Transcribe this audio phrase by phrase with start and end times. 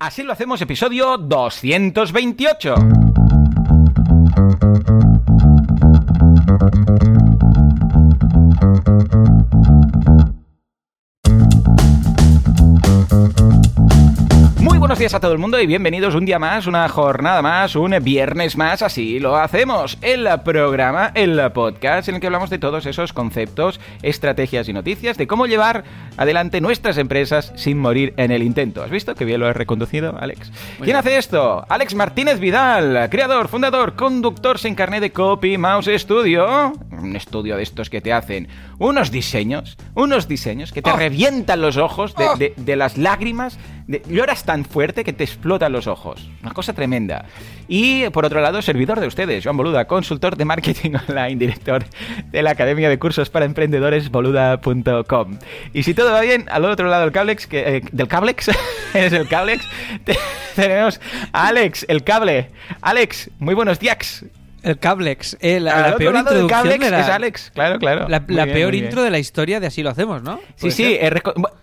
[0.00, 3.07] Así lo hacemos, episodio 228.
[15.08, 18.58] Días a todo el mundo y bienvenidos un día más, una jornada más, un viernes
[18.58, 19.96] más, así lo hacemos.
[20.02, 25.16] El programa, el podcast en el que hablamos de todos esos conceptos, estrategias y noticias
[25.16, 25.84] de cómo llevar
[26.18, 28.82] adelante nuestras empresas sin morir en el intento.
[28.82, 30.52] ¿Has visto que bien lo he reconducido, Alex?
[30.82, 31.64] ¿Quién hace esto?
[31.70, 36.74] Alex Martínez Vidal, creador, fundador, conductor sin carnet de Copy Mouse Studio.
[37.00, 38.48] Un estudio de estos que te hacen
[38.78, 43.58] unos diseños, unos diseños que te revientan los ojos de, de- de las lágrimas.
[43.86, 46.28] De, lloras tan fuerte que te explotan los ojos.
[46.42, 47.24] Una cosa tremenda.
[47.68, 51.84] Y por otro lado, servidor de ustedes, Joan Boluda, consultor de marketing online, director
[52.30, 55.38] de la Academia de Cursos para Emprendedores, boluda.com.
[55.72, 58.48] Y si todo va bien, al otro lado del cablex, que, eh, del cablex,
[58.94, 59.64] es el cablex,
[60.04, 60.16] te-
[60.54, 61.00] tenemos
[61.32, 62.50] a Alex, el cable.
[62.80, 64.24] Alex, muy buenos días.
[64.62, 65.36] El Cablex.
[65.40, 68.08] eh, la, la peor del introducción cablex era- es Alex, claro, claro.
[68.08, 70.38] La, la bien, peor intro de la historia de Así lo hacemos, ¿no?
[70.56, 70.98] Sí, ¿Puede sí,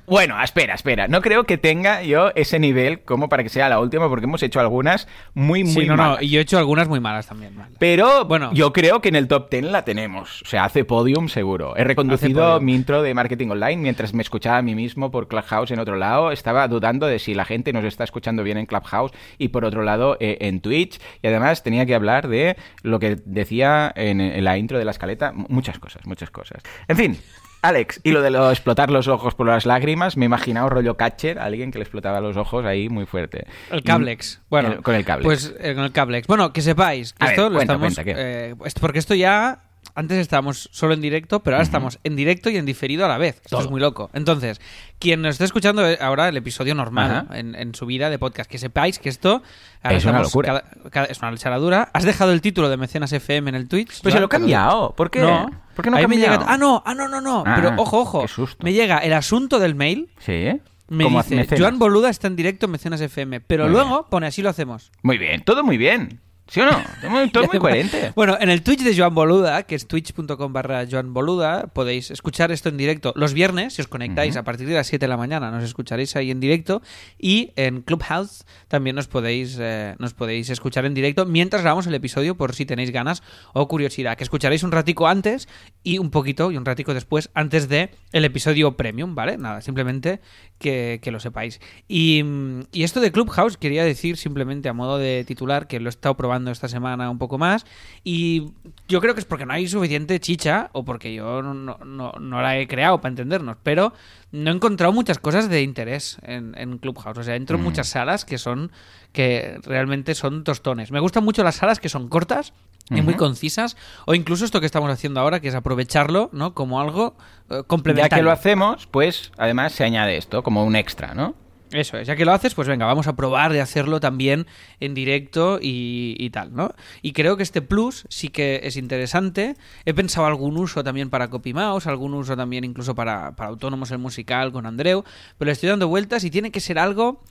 [0.07, 1.07] bueno, espera, espera.
[1.07, 4.43] No creo que tenga yo ese nivel como para que sea la última, porque hemos
[4.43, 6.03] hecho algunas muy, muy Sí, no, no.
[6.03, 6.21] malas.
[6.21, 7.55] Y yo he hecho algunas muy malas también.
[7.55, 7.71] vale.
[7.79, 8.51] Pero Bueno.
[8.53, 10.43] yo creo que en el top 10 la tenemos.
[10.43, 11.75] O sea, hace podium seguro.
[11.75, 15.71] He reconducido mi intro de marketing online mientras me escuchaba a mí mismo por Clubhouse
[15.71, 16.31] en otro lado.
[16.31, 19.81] Estaba dudando de si la gente nos está escuchando bien en Clubhouse y por otro
[19.81, 20.99] lado eh, en Twitch.
[21.23, 22.55] Y además tenía que hablar de
[22.86, 25.31] lo que decía en, en la intro de la escaleta.
[25.33, 26.61] Muchas cosas, muchas cosas.
[26.88, 27.17] En fin.
[27.61, 30.97] Alex, y lo de lo explotar los ojos por las lágrimas, me he imaginado rollo
[30.97, 33.47] catcher, alguien que le explotaba los ojos ahí muy fuerte.
[33.72, 34.39] El Cablex.
[34.52, 35.25] Bueno, El- con el Cablex.
[35.25, 36.28] Pues eh, con el Cablex.
[36.28, 37.97] Bueno, que sepáis que A ver, esto lo cuenta, estamos.
[38.06, 39.63] eh, porque esto ya.
[39.95, 43.17] Antes estábamos solo en directo, pero ahora estamos en directo y en diferido a la
[43.17, 43.35] vez.
[43.38, 43.61] Esto Todo.
[43.61, 44.09] es muy loco.
[44.13, 44.59] Entonces,
[44.99, 48.49] quien nos esté escuchando eh, ahora el episodio normal en, en su vida de podcast,
[48.49, 49.41] que sepáis que esto
[49.81, 50.47] ahora Es una locura.
[50.47, 51.89] cada- cada- es una lecharadura.
[51.93, 54.01] ¿Has dejado el título de Mecenas FM en el Twitch?
[54.01, 54.93] Pues se lo he cambiado.
[54.95, 55.21] ¿Por qué?
[55.21, 55.49] No.
[55.75, 57.44] ¿Por qué no me llega- Ah, no, ah, no, no, no.
[57.45, 58.22] Ah, Pero ojo, ojo.
[58.22, 58.63] qué susto.
[58.63, 60.09] Me llega el asunto del mail.
[60.19, 60.59] Sí.
[60.88, 61.57] Me dice.
[61.57, 63.39] Joan Boluda está en directo en Mecenas FM.
[63.41, 64.91] Pero Muy luego pone así lo hacemos.
[65.01, 66.19] Muy bien, todo muy bien.
[66.47, 66.72] ¿Sí o no?
[67.01, 68.13] Todo muy, todo muy coherente.
[68.16, 72.51] Bueno, en el Twitch de Joan Boluda, que es twitch.com barra Joan Boluda, podéis escuchar
[72.51, 75.17] esto en directo los viernes, si os conectáis a partir de las 7 de la
[75.17, 76.81] mañana, nos escucharéis ahí en directo.
[77.17, 81.95] Y en Clubhouse también nos podéis, eh, nos podéis escuchar en directo mientras grabamos el
[81.95, 83.23] episodio, por si tenéis ganas
[83.53, 84.16] o curiosidad.
[84.16, 85.47] Que escucharéis un ratico antes
[85.84, 89.38] y un poquito y un ratico después, antes de el episodio premium, ¿vale?
[89.38, 90.22] Nada, simplemente
[90.59, 91.59] que, que lo sepáis.
[91.88, 92.23] Y,
[92.72, 96.16] y esto de Clubhouse quería decir simplemente a modo de titular que lo he estado
[96.16, 97.66] probando esta semana un poco más
[98.03, 98.51] y
[98.88, 101.78] yo creo que es porque no hay suficiente chicha o porque yo no, no-
[102.19, 103.94] no- la he creado para entendernos, pero
[104.31, 107.18] no he encontrado muchas cosas de interés en, en Clubhouse.
[107.18, 108.72] O sea, entro en muchas salas que son
[109.13, 110.91] que realmente son tostones.
[110.91, 112.53] Me gustan mucho las salas que son cortas
[112.91, 116.79] y muy concisas o incluso esto que estamos haciendo ahora que es aprovecharlo no como
[116.81, 117.16] algo
[117.50, 121.34] eh, Ya complementario que lo hacemos, pues además se añade esto como un extra, ¿no?
[121.72, 124.46] Eso es, ya que lo haces, pues venga, vamos a probar de hacerlo también
[124.80, 126.74] en directo y, y tal, ¿no?
[127.02, 129.56] Y creo que este plus sí que es interesante.
[129.86, 133.98] He pensado algún uso también para CopyMouse, algún uso también incluso para, para autónomos el
[133.98, 135.03] musical con Andreu,
[135.38, 137.24] pero le estoy dando vueltas y tiene que ser algo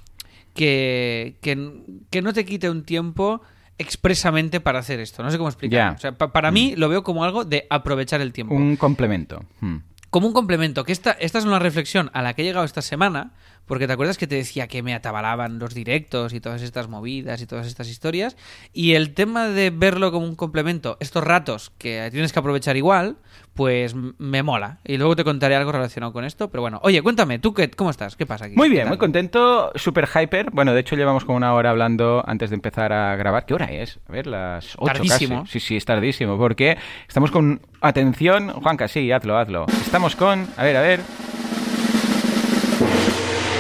[0.55, 3.41] que, que, que no te quite un tiempo
[3.79, 5.23] expresamente para hacer esto.
[5.23, 5.93] No sé cómo explicar.
[5.93, 5.97] Ya.
[5.97, 9.45] O sea, pa- para mí lo veo como algo de aprovechar el tiempo Un complemento.
[9.61, 9.79] Hmm.
[10.11, 12.83] como un complemento, que esta, esta es una reflexión a la que he llegado esta
[12.83, 13.33] semana,
[13.67, 17.41] porque te acuerdas que te decía que me atabalaban los directos y todas estas movidas
[17.41, 18.37] y todas estas historias,
[18.73, 23.17] y el tema de verlo como un complemento, estos ratos que tienes que aprovechar igual,
[23.55, 24.79] pues me mola.
[24.85, 27.91] Y luego te contaré algo relacionado con esto, pero bueno, oye, cuéntame, ¿tú qué, cómo
[27.91, 28.17] estás?
[28.17, 28.57] ¿Qué pasa aquí?
[28.57, 30.51] Muy ¿Qué bien, muy contento, super hyper.
[30.51, 33.47] Bueno, de hecho llevamos como una hora hablando antes de empezar a grabar.
[33.47, 34.01] ¿Qué hora es?
[34.09, 35.41] A ver, las 8 Tardísimo.
[35.43, 35.53] casi.
[35.53, 36.77] Sí, sí, es tardísimo, porque
[37.07, 37.61] estamos con...
[37.81, 39.67] Atención, Juanca, sí, hazlo, hazlo.
[39.69, 40.49] Estamos con...
[40.57, 41.01] A ver, a ver...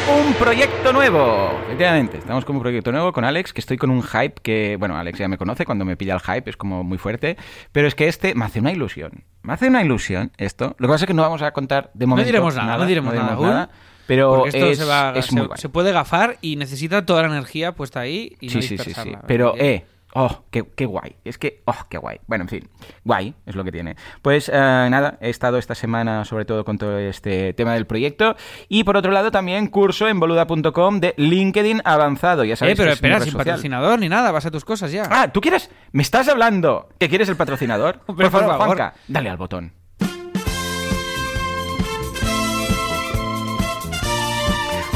[0.07, 1.51] Un proyecto nuevo.
[1.65, 4.99] Efectivamente, estamos con un proyecto nuevo con Alex, que estoy con un hype que, bueno,
[4.99, 7.39] Alex ya me conoce, cuando me pilla el hype es como muy fuerte,
[7.73, 9.25] pero es que este me hace una ilusión.
[9.43, 10.77] Me hace una ilusión esto.
[10.79, 13.15] Lo que pasa es que no vamos a contar de momento diremos nada, no diremos
[13.15, 13.69] nada aún.
[14.07, 17.23] pero Porque esto es, se, va, es se, muy se puede gafar y necesita toda
[17.23, 18.75] la energía puesta ahí y no sí, sí, sí, sí.
[18.77, 19.23] dispersarla.
[19.27, 21.17] Pero, eh, oh, qué, qué guay.
[21.25, 22.21] Es que, oh, qué guay.
[22.27, 22.69] Bueno, en fin,
[23.05, 23.97] guay es lo que tiene.
[24.23, 28.37] Pues eh, nada, he estado esta semana sobre todo con todo este tema del proyecto.
[28.69, 32.45] Y por otro lado también curso en boluda.com de LinkedIn avanzado.
[32.45, 34.65] Ya sabéis Eh, pero que es mi espera, sin patrocinador ni nada, vas a tus
[34.65, 35.05] cosas ya.
[35.11, 35.71] Ah, ¿tú quieres?
[35.93, 37.99] ¿Me estás hablando que quieres el patrocinador?
[38.07, 38.57] Por favor.
[38.57, 39.73] Juanca, dale al botón.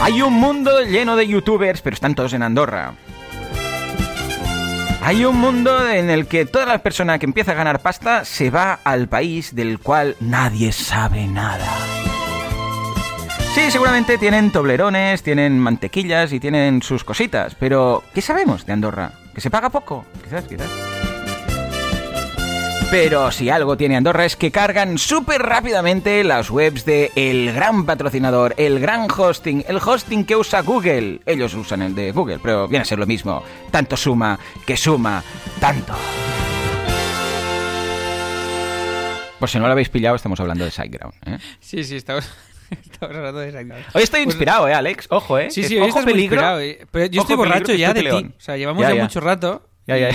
[0.01, 2.95] Hay un mundo lleno de youtubers, pero están todos en Andorra.
[5.09, 8.51] Hay un mundo en el que toda la persona que empieza a ganar pasta se
[8.51, 11.65] va al país del cual nadie sabe nada.
[13.55, 19.13] Sí, seguramente tienen toblerones, tienen mantequillas y tienen sus cositas, pero ¿qué sabemos de Andorra?
[19.35, 20.05] ¿Que se paga poco?
[20.23, 20.69] Quizás, quizás.
[22.91, 27.85] Pero si algo tiene Andorra es que cargan súper rápidamente las webs de el gran
[27.85, 31.21] patrocinador, el gran hosting, el hosting que usa Google.
[31.27, 33.43] Ellos usan el de Google, pero viene a ser lo mismo.
[33.71, 35.23] Tanto suma que suma
[35.61, 35.93] tanto.
[39.39, 41.15] Por si no lo habéis pillado, estamos hablando de SiteGround.
[41.27, 41.39] ¿eh?
[41.61, 42.29] Sí, sí, estamos,
[42.71, 43.75] estamos hablando de.
[43.93, 45.09] Hoy estoy inspirado, ¿eh, Alex?
[45.11, 45.51] Ojo, ¿eh?
[45.51, 46.37] Sí, sí, hoy ojo estás muy peligro.
[46.37, 46.87] inspirado, eh.
[46.91, 48.35] Pero yo Ojo estoy borracho peligro, ya de ti.
[48.37, 49.03] O sea, llevamos Ya, ya, ya.
[49.03, 50.11] mucho rato Ya, ya.
[50.11, 50.15] y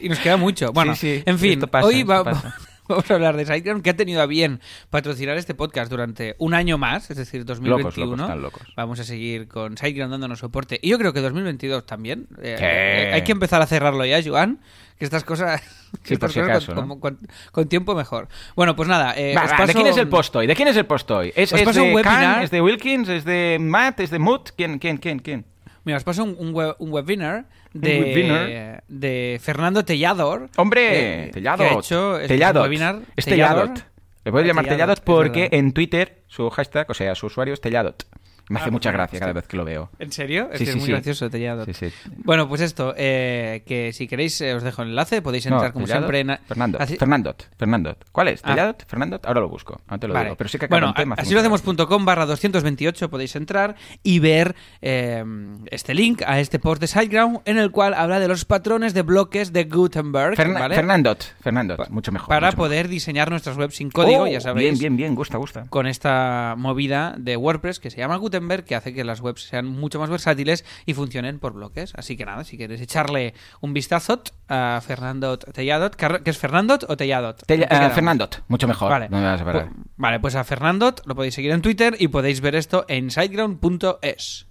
[0.00, 0.72] nos queda mucho.
[0.72, 2.22] Bueno, sí, en fin, pasa, hoy va-
[2.88, 4.60] vamos a hablar de SiteGround, que ha tenido a bien
[4.90, 8.16] patrocinar este podcast durante un año más, es decir, 2021.
[8.16, 8.62] Locos, locos.
[8.76, 10.78] Vamos a seguir con SiteGround dándonos soporte.
[10.82, 12.28] Y yo creo que 2022 también.
[12.42, 12.64] Eh, Sí.
[12.64, 14.60] eh, hay que empezar a cerrarlo ya, Joan.
[14.98, 15.62] Que estas cosas,
[16.02, 16.98] Sí, estas cosas acaso, con, ¿no?
[16.98, 17.18] con-
[17.52, 18.26] con tiempo mejor.
[18.56, 19.14] Bueno, pues nada.
[19.16, 20.46] eh, Va, os va, ¿De quién es el post hoy?
[20.48, 21.32] ¿De quién es el post hoy?
[21.36, 23.08] ¿Es de Wilkins?
[23.08, 24.00] ¿Es de Matt?
[24.00, 24.50] ¿Es de Moot?
[24.56, 25.44] ¿Quién, quién, quién, quién?
[25.84, 28.82] Mira, os paso un, un, web- un webinar de, webinar.
[28.88, 30.48] de Fernando Tellador.
[30.56, 31.66] Hombre, eh, Telladot.
[31.68, 32.62] que ha hecho este Telladot.
[32.64, 33.00] webinar.
[33.16, 33.68] Es Tellador.
[33.68, 33.84] Telladot.
[34.24, 38.04] Le puedes llamar Telladot, porque en Twitter su hashtag, o sea, su usuario es Telladot.
[38.48, 39.90] Me hace Ah, mucha bueno, gracia cada vez que lo veo.
[39.98, 40.48] ¿En serio?
[40.52, 40.92] Es Sí, que sí, es muy sí.
[40.92, 41.28] gracioso,
[41.72, 41.88] sí.
[42.24, 45.72] Bueno, pues esto, eh, que si queréis eh, os dejo el enlace, podéis No, entrar
[45.72, 46.38] como siempre en...
[46.46, 46.80] Fernandot.
[46.80, 47.48] Así- Fernandot.
[47.58, 48.04] Fernandot.
[48.12, 48.40] ¿Cuál es?
[48.44, 48.50] Ah.
[48.50, 48.86] ¿Telladot?
[48.86, 49.26] ¿Fernandot?
[49.26, 49.80] Ahora lo busco.
[49.90, 50.26] No te lo Vale.
[50.26, 50.36] digo.
[50.36, 51.14] Pero sí que bueno, en tema.
[51.18, 55.24] así lo hacemos.com barra 228 podéis entrar y ver eh,
[55.70, 59.02] este link a este post de SiteGround en el cual habla de los patrones de
[59.02, 60.74] bloques de Gutenberg, ¿vale?
[60.74, 61.22] Fernandot.
[61.40, 61.88] Fernandot.
[61.90, 62.28] Mucho mejor.
[62.28, 62.68] para mucho mejor.
[62.68, 64.70] poder diseñar nuestras webs sin código, Oh, ya sabéis.
[64.70, 65.14] Bien, bien, bien.
[65.14, 65.66] Gusta, gusta.
[65.68, 69.66] con esta movida de WordPress que se llama Gutenberg, que hace que las webs sean
[69.66, 71.92] mucho más versátiles y funcionen por bloques.
[71.96, 76.96] Así que nada, si quieres echarle un vistazo a Fernando Telladot, que es Fernandot o
[76.96, 77.44] Telladot.
[77.46, 77.90] Tella- ¿En qué eh?
[77.90, 78.42] Fernandot.
[78.48, 78.90] Mucho mejor.
[78.90, 79.08] Vale.
[79.08, 79.68] No me vas a parar.
[79.68, 83.10] Pu- vale, pues a Fernandot lo podéis seguir en Twitter y podéis ver esto en
[83.10, 84.46] siteground.es.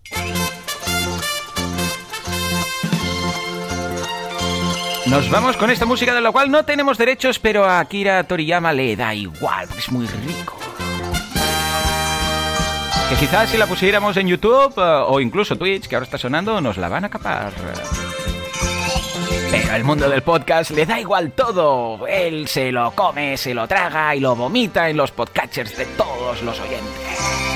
[5.07, 8.73] Nos vamos con esta música de la cual no tenemos derechos, pero a Akira Toriyama
[8.73, 10.59] le da igual, porque es muy rico.
[13.09, 16.59] Que quizás si la pusiéramos en YouTube eh, o incluso Twitch, que ahora está sonando,
[16.59, 17.53] nos la van a capar.
[19.49, 22.05] Pero al mundo del podcast le da igual todo.
[22.05, 26.41] Él se lo come, se lo traga y lo vomita en los podcatchers de todos
[26.43, 27.47] los oyentes.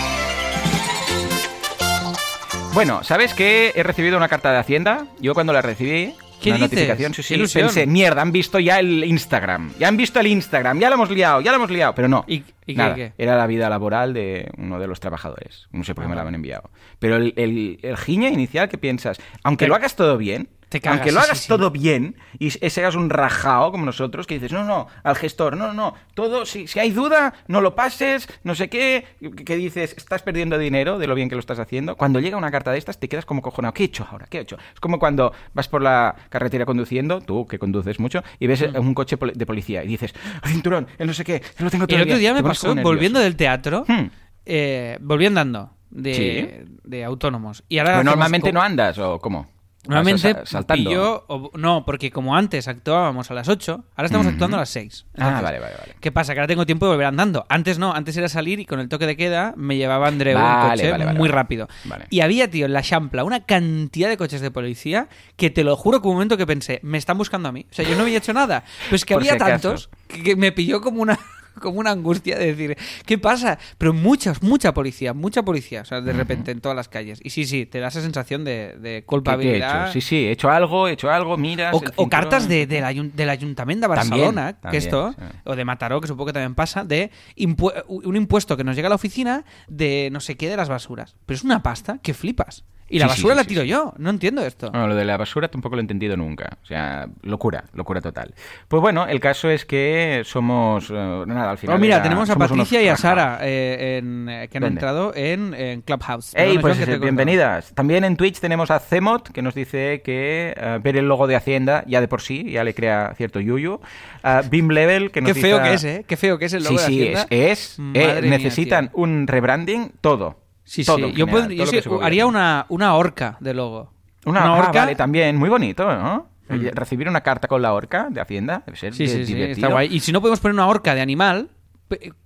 [2.73, 5.05] Bueno, ¿sabes que he recibido una carta de Hacienda?
[5.19, 6.71] Yo cuando la recibí, ¿Qué una dices?
[6.71, 9.73] notificación, sí, ¡Qué sí, pensé, mierda, han visto ya el Instagram.
[9.79, 11.93] Ya han visto el Instagram, ya lo hemos liado, ya lo hemos liado.
[11.95, 13.13] Pero no, ¿Y- y qué, nada, qué?
[13.17, 15.67] era la vida laboral de uno de los trabajadores.
[15.71, 16.29] No sé por qué Ah, me la vale.
[16.29, 16.69] han enviado.
[16.99, 20.99] Pero el, el, el giñe inicial que piensas, aunque lo hagas todo bien, te cagas,
[21.01, 21.47] aunque lo hagas sí, sí.
[21.49, 25.73] todo bien y seas un rajao como nosotros, que dices, no, no, al gestor, no,
[25.73, 29.93] no, todo, si, si hay duda, no lo pases, no sé qué, que, que dices,
[29.97, 31.97] estás perdiendo dinero de lo bien que lo estás haciendo.
[31.97, 33.73] Cuando llega una carta de estas, te quedas como cojonado.
[33.73, 34.27] ¿Qué he hecho ahora?
[34.29, 34.57] ¿Qué he hecho?
[34.73, 38.77] Es como cuando vas por la carretera conduciendo, tú que conduces mucho, y ves Mm.
[38.79, 40.13] un coche de policía y dices,
[40.45, 43.35] cinturón, el no sé qué, lo tengo todo El otro día me pasó, volviendo del
[43.35, 44.09] teatro, Hmm.
[44.45, 46.71] eh, volví andando de, Sí.
[46.83, 47.63] de autónomos.
[47.67, 49.50] Y ahora Pero normalmente no andas, ¿o cómo?
[49.87, 50.89] Normalmente saltando.
[50.89, 54.69] pilló- o- no, porque como antes actuábamos a las 8, ahora estamos actuando a las
[54.69, 55.05] 6.
[55.17, 55.95] Ah, vale, vale, vale.
[55.99, 56.33] ¿Qué pasa?
[56.33, 57.45] Que ahora tengo tiempo de volver andando.
[57.49, 60.43] Antes no, antes era salir y con el toque de queda me llevaba Andreu un
[60.43, 61.67] Vale, coche vale, vale, muy rápido.
[61.85, 62.05] Vale.
[62.11, 65.75] Y había, tío, en la Champla una cantidad de coches de policía que te lo
[65.75, 67.65] juro que un momento que pensé, me están buscando a mí.
[67.71, 68.63] O sea, yo no había hecho nada.
[68.85, 71.17] Pero es que Por había si tantos que, que me pilló como una
[71.61, 73.57] como una angustia de decir, ¿qué pasa?
[73.77, 77.19] Pero muchas, mucha policía, mucha policía, o sea, de repente en todas las calles.
[77.23, 79.83] Y sí, sí, te da esa sensación de, de ¿Qué- qué he culpabilidad.
[79.85, 79.93] hecho?
[79.93, 81.75] Sí, sí, he hecho algo, he hecho algo, miras.
[81.95, 85.25] O, cartas de, del ayun- del Ayuntamiento de También, Barcelona, que también, esto, sí.
[85.45, 88.87] o de Mataró, que supongo que también pasa, de impu- un impuesto que nos llega
[88.87, 91.15] a la oficina de no sé qué de las basuras.
[91.25, 92.63] Pero es una pasta que flipas.
[92.91, 93.67] Y la Sí, sí, basura sí, la sí, tiro sí.
[93.69, 94.69] yo, no entiendo esto.
[94.69, 96.57] Bueno, lo de la basura tampoco lo he entendido nunca.
[96.61, 98.33] O sea, locura, locura total.
[98.67, 100.89] Pues bueno, el caso es que somos.
[100.91, 101.75] eh, nada, al final.
[101.75, 102.97] Oh, mira, era- tenemos a Patricia y a.
[102.97, 104.75] Sara eh, en, eh, que han ¿Dónde?
[104.75, 106.33] entrado en, en Clubhouse.
[106.35, 107.73] Ey, pues bienvenidas.
[107.73, 111.83] También en Twitch tenemos a Zemot, que nos dice que ver el logo de Hacienda
[111.87, 113.79] ya de por sí ya le crea cierto yuyu.
[114.23, 116.05] A Bim Level, que nos Qué feo dice- que es, ¿eh?
[116.07, 117.27] Qué feo que es el logo Sí, de sí, Hacienda.
[117.29, 117.59] es.
[117.73, 120.40] es Madre mía, necesitan un rebranding, todo.
[120.71, 121.13] Sí, Todo sí.
[121.13, 121.25] Yo,
[121.67, 123.91] sí- haría una, una horca de logo.
[124.25, 124.79] Una, ah, horca.
[124.81, 126.27] vale, también, muy bonito, ¿no?
[126.47, 126.67] Mm.
[126.73, 129.67] Recibir una carta con la horca de Hacienda debe ser Sí, di- sí, sí, divertido.
[129.67, 129.93] está guay.
[129.93, 131.49] Y si no podemos poner una horca de animal,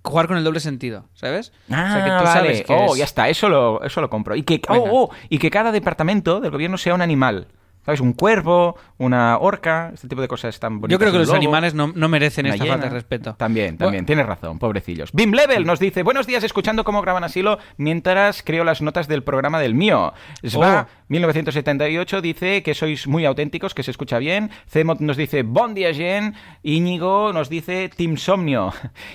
[0.02, 1.52] jugar con el doble sentido, ¿sabes?
[1.70, 2.26] Ah, o sea, que tú vale.
[2.32, 4.36] sabes que oh, es- ya está, eso lo, eso lo compro.
[4.36, 7.48] Y que, oh, oh, y que cada departamento del gobierno sea un animal.
[7.86, 8.00] ¿Sabes?
[8.00, 10.92] Un cuervo, una orca, este tipo de cosas tan bonitas.
[10.92, 12.74] Yo creo que los lobo, animales no, no merecen esta hiena.
[12.74, 13.34] falta de respeto.
[13.36, 15.12] También, también, tienes razón, pobrecillos.
[15.12, 19.22] Bim Level nos dice, buenos días, escuchando cómo graban asilo mientras creo las notas del
[19.22, 20.12] programa del mío.
[20.42, 20.86] Sva, Oh.
[21.08, 24.50] 1978, dice que sois muy auténticos, que se escucha bien.
[24.66, 26.34] Cemot nos dice, bon dia, Jen.
[26.64, 28.72] Íñigo nos dice, Team Somnio.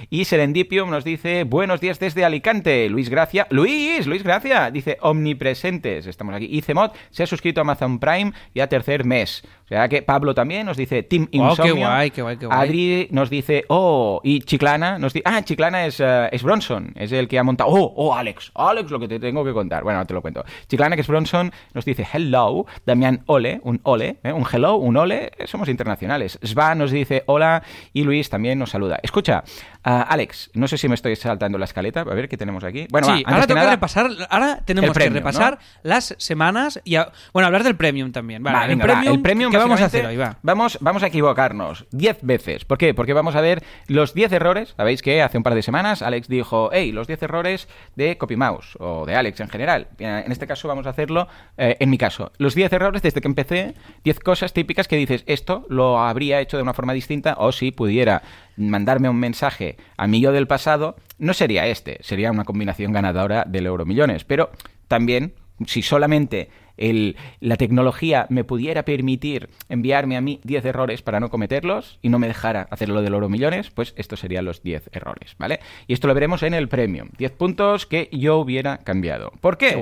[0.10, 2.88] Y Serendipium nos dice, buenos días desde Alicante.
[2.90, 6.06] Luis Gracia, Luis, Luis Gracia, dice, omnipresentes.
[6.06, 6.48] Estamos aquí.
[6.50, 9.44] Y Cemot se ha suscrito a Amazon Prime ya tercer mes.
[9.66, 11.88] O sea que Pablo también nos dice, Team Oh, qué Insomnio.
[11.88, 12.60] guay, qué guay, qué guay.
[12.60, 17.12] Adri nos dice, oh, y Chiclana nos dice, ah, Chiclana es, eh, es Bronson, es
[17.14, 19.84] el que ha montado, oh, oh, Alex, Alex, lo que te tengo que contar.
[19.84, 20.44] Bueno, te lo cuento.
[20.68, 24.34] Chiclana, que es Bronson, nos dice, hello, Damián Ole, un ole, ¿eh?
[24.34, 26.38] un hello, un ole, somos internacionales.
[26.44, 27.64] Sva nos dice, hola,
[27.94, 29.00] y Luis también nos saluda.
[29.02, 29.44] Escucha,
[29.84, 32.88] Alex, no sé si me estoy saltando la escaleta, a ver qué tenemos aquí.
[32.92, 35.90] Bueno, va, antes ahora que nada- que repasar, ahora tenemos premium, que repasar ¿no?
[35.90, 38.44] las semanas y a- bueno, hablar del premium también.
[38.44, 40.20] Vale, Va, el, venga, va, premium, el premium ¿qué vamos a hacer hoy?
[40.44, 42.66] Vamos, vamos a equivocarnos 10 veces.
[42.66, 42.94] ¿Por qué?
[42.94, 44.74] Porque vamos a ver los 10 errores.
[44.78, 48.76] Sabéis que hace un par de semanas Alex dijo, hey, los 10 errores de CopyMouse
[48.80, 49.88] o de Alex en general.
[49.98, 53.28] En este caso vamos a hacerlo, eh, en mi caso, los 10 errores desde que
[53.28, 53.74] empecé,
[54.04, 57.72] 10 cosas típicas que dices, esto lo habría hecho de una forma distinta o si
[57.72, 58.22] pudiera
[58.70, 63.44] mandarme un mensaje a mí yo del pasado, no sería este, sería una combinación ganadora
[63.48, 64.24] del Euromillones.
[64.26, 64.52] Pero
[64.88, 65.34] también,
[65.66, 71.30] si solamente el- la tecnología me pudiera permitir enviarme a mí 10 errores para no
[71.30, 75.36] cometerlos y no me dejara hacerlo del oro millones, pues estos serían los 10 errores,
[75.38, 75.60] ¿vale?
[75.86, 77.10] Y esto lo veremos en el premium.
[77.18, 79.32] 10 puntos que yo hubiera cambiado.
[79.42, 79.76] ¿Por qué?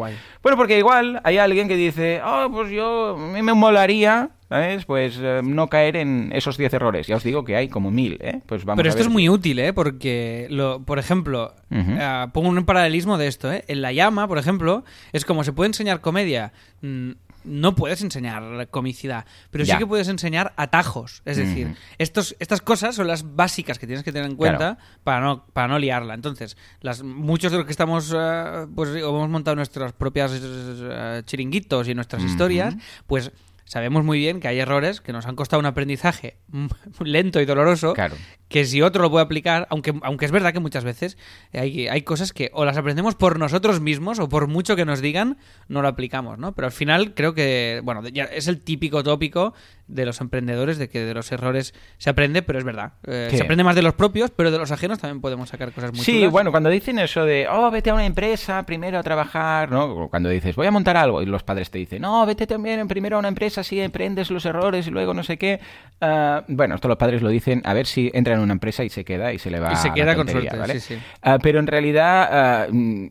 [0.43, 4.85] Bueno, porque igual hay alguien que dice, oh, pues yo, a mí me molaría, ¿sabes?
[4.85, 7.07] Pues eh, no caer en esos 10 errores.
[7.07, 8.41] Ya os digo que hay como mil, ¿eh?
[8.45, 9.71] Pues vamos Pero a esto ver es muy útil, ¿eh?
[9.73, 13.63] Porque, lo, por ejemplo, eh, pongo un paralelismo de esto, ¿eh?
[13.67, 16.51] En La Llama, por ejemplo, es como se puede enseñar comedia.
[16.81, 17.11] mm,
[17.45, 19.73] No puedes enseñar comicidad, pero Ya.
[19.75, 21.21] sí que puedes enseñar atajos.
[21.23, 25.21] Es decir, estos, estas cosas son las básicas que tienes que tener en cuenta para,
[25.21, 26.15] no, para no liarla.
[26.15, 31.87] Entonces, las, muchos de los que estamos, eh, pues hemos montado nuestras propias eh, chiringuitos
[31.87, 32.75] y nuestras historias,
[33.07, 33.31] pues
[33.69, 36.37] sabemos muy bien que hay errores que nos han costado un aprendizaje
[36.99, 38.15] lento y doloroso Claro.
[38.49, 41.17] Que si otro lo puede aplicar, aunque, aunque es verdad que muchas veces
[41.53, 45.01] hay, hay cosas que o las aprendemos por nosotros mismos o por mucho que nos
[45.01, 45.37] digan,
[45.67, 46.53] no lo aplicamos, ¿no?
[46.53, 49.53] Pero al final creo que, bueno, ya es el típico tópico
[49.87, 52.93] de los emprendedores de que de los errores se aprende, pero es verdad.
[53.07, 53.29] Eh.
[53.31, 56.01] Se aprende más de los propios, pero de los ajenos también podemos sacar cosas muy
[56.03, 56.31] Sí, chulas.
[56.31, 60.07] bueno, cuando dicen eso de, oh, vete a una empresa primero a trabajar, ¿no?
[60.09, 63.15] Cuando dices, voy a montar algo, y los padres te dicen, no, vete también primero
[63.15, 65.59] a una empresa, si aprendes los errores y luego no sé qué.
[66.01, 68.89] Ah, bueno, esto los padres lo dicen, a ver si entra en una empresa y
[68.89, 70.79] se queda y se le va Y se la queda con tontería, suerte, ¿vale?
[70.79, 71.01] sí, sí.
[71.21, 73.07] Ah, pero en realidad mm,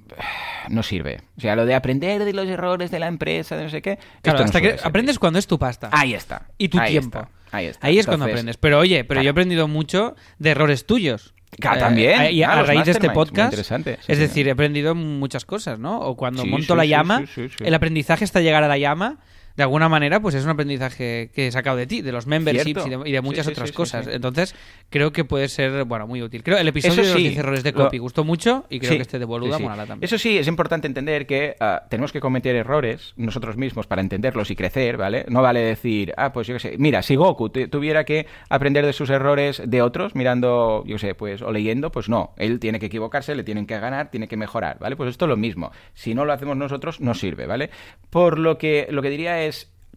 [0.71, 1.21] no sirve.
[1.37, 3.99] O sea, lo de aprender de los errores de la empresa, de no sé qué.
[4.23, 5.89] Claro, no hasta suele que aprendes cuando es tu pasta.
[5.93, 6.43] Ahí está.
[6.59, 7.19] y tu ahí tiempo.
[7.21, 7.87] está, ahí está.
[7.87, 8.57] Ahí es cuando Entonces, aprendes.
[8.59, 9.33] Pero oye, pero yo he claro.
[9.33, 11.35] aprendido mucho de errores tuyos.
[11.59, 12.33] Claro, Eh, también.
[12.35, 13.53] Y a, Ah, los raíz de este podcast.
[13.53, 15.99] interesante, sí, es decir, he aprendido muchas cosas, ¿no?
[16.01, 17.25] O cuando Sí, monto sí, la llama,
[17.61, 19.17] el aprendizaje hasta llegar a la llama.
[19.59, 22.87] De alguna manera, pues es un aprendizaje que he sacado de ti, de los memberships
[22.87, 24.07] y de, y de Sí, muchas sí, otras sí, sí, cosas.
[24.07, 24.55] Entonces,
[24.89, 26.45] creo que puede ser, bueno, muy útil.
[26.45, 28.95] Creo el episodio de los sí, 10 errores de lo- copy gustó mucho y creo
[28.95, 30.05] que este de boluda molará también.
[30.07, 34.49] Eso sí, es importante entender que ah, tenemos que cometer errores nosotros mismos para entenderlos
[34.53, 35.25] y crecer, ¿vale?
[35.29, 38.93] No vale decir, ah, pues yo qué sé, mira, si Goku tuviera que aprender de
[38.93, 42.33] sus errores de otros mirando, yo sé, pues, o leyendo, pues no.
[42.37, 44.95] Él tiene que equivocarse, le tienen que ganar, tiene que mejorar, ¿vale?
[44.95, 45.73] Pues esto es lo mismo.
[45.95, 47.71] Si no lo hacemos nosotros, no sirve, ¿vale?
[48.09, 49.48] Por lo que lo que diría es,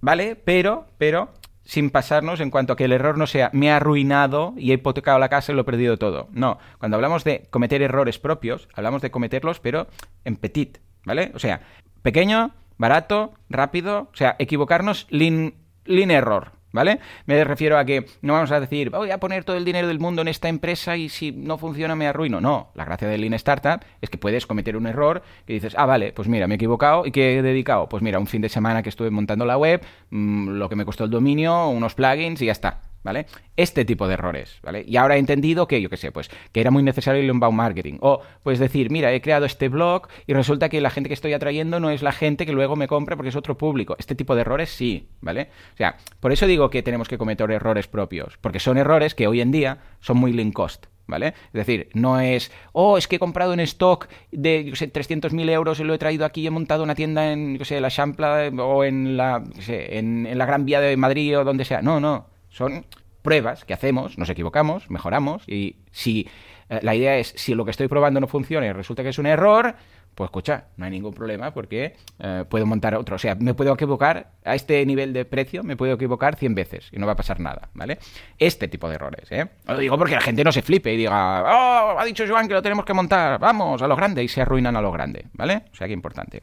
[0.02, 3.78] vale, pero, pero sin pasarnos en cuanto a que el error no sea me ha
[3.78, 6.28] arruinado y he hipotecado la casa y lo he perdido todo.
[6.32, 9.88] No, cuando hablamos de cometer errores propios, hablamos de cometerlos pero
[10.26, 11.32] en petit, ¿vale?
[11.36, 11.62] O sea,
[12.02, 15.54] pequeño, barato, rápido, o sea, equivocarnos lean,
[15.86, 17.00] lean error, ¿vale?
[17.26, 20.00] Me refiero a que no vamos a decir, voy a poner todo el dinero del
[20.00, 22.42] mundo en esta empresa y si no funciona me arruino.
[22.42, 25.86] No, la gracia del Lean Startup es que puedes cometer un error que dices, ah,
[25.86, 27.90] vale, pues mira, me he equivocado y ¿qué he dedicado?
[27.90, 30.86] Pues mira, un fin de semana que estuve montando la web, mm, lo que me
[30.86, 32.91] costó el dominio, unos plugins y ya está.
[33.04, 33.26] ¿Vale?
[33.58, 34.84] Este tipo de errores, ¿vale?
[34.88, 37.58] Y ahora he entendido que, yo qué sé, pues, que era muy necesario el inbound
[37.58, 37.98] marketing.
[38.02, 41.34] O, pues decir, mira, he creado este blog y resulta que la gente que estoy
[41.34, 43.96] atrayendo no es la gente que luego me compra porque es otro público.
[43.98, 45.50] Este tipo de errores sí, ¿vale?
[45.74, 49.28] O sea, por eso digo que tenemos que cometer errores propios, porque son errores que
[49.28, 50.86] hoy en día son muy lean cost.
[51.08, 51.34] ¿Vale?
[51.48, 55.50] Es decir, no es, oh, es que he comprado en stock de, yo sé, 300.000
[55.50, 58.46] euros y lo he traído aquí he montado una tienda en, yo sé, la Champla
[58.46, 61.82] eh, o en la, yo sé, en la Gran Vía de Madrid o donde sea.
[61.82, 62.31] No, no.
[62.52, 62.86] Son
[63.24, 66.28] pruebas que hacemos, nos equivocamos, mejoramos y si
[66.72, 69.18] Eh, la idea es, si lo que estoy probando no funciona y resulta que es
[69.18, 69.76] un error,
[70.16, 73.18] pues escucha, no hay ningún problema porque eh, puedo montar otro.
[73.18, 76.88] O sea, me puedo equivocar a este nivel de precio, me puedo equivocar 100 veces
[76.94, 78.00] y no va a pasar nada, ¿vale?
[78.38, 79.50] Este tipo de errores, ¿eh?
[79.68, 82.54] Lo digo porque la gente no se flipe y diga, oh, ha dicho Joan que
[82.54, 85.64] lo tenemos que montar, vamos, a lo grande y se arruinan a lo grande, ¿vale?
[85.74, 86.42] O sea, que importante.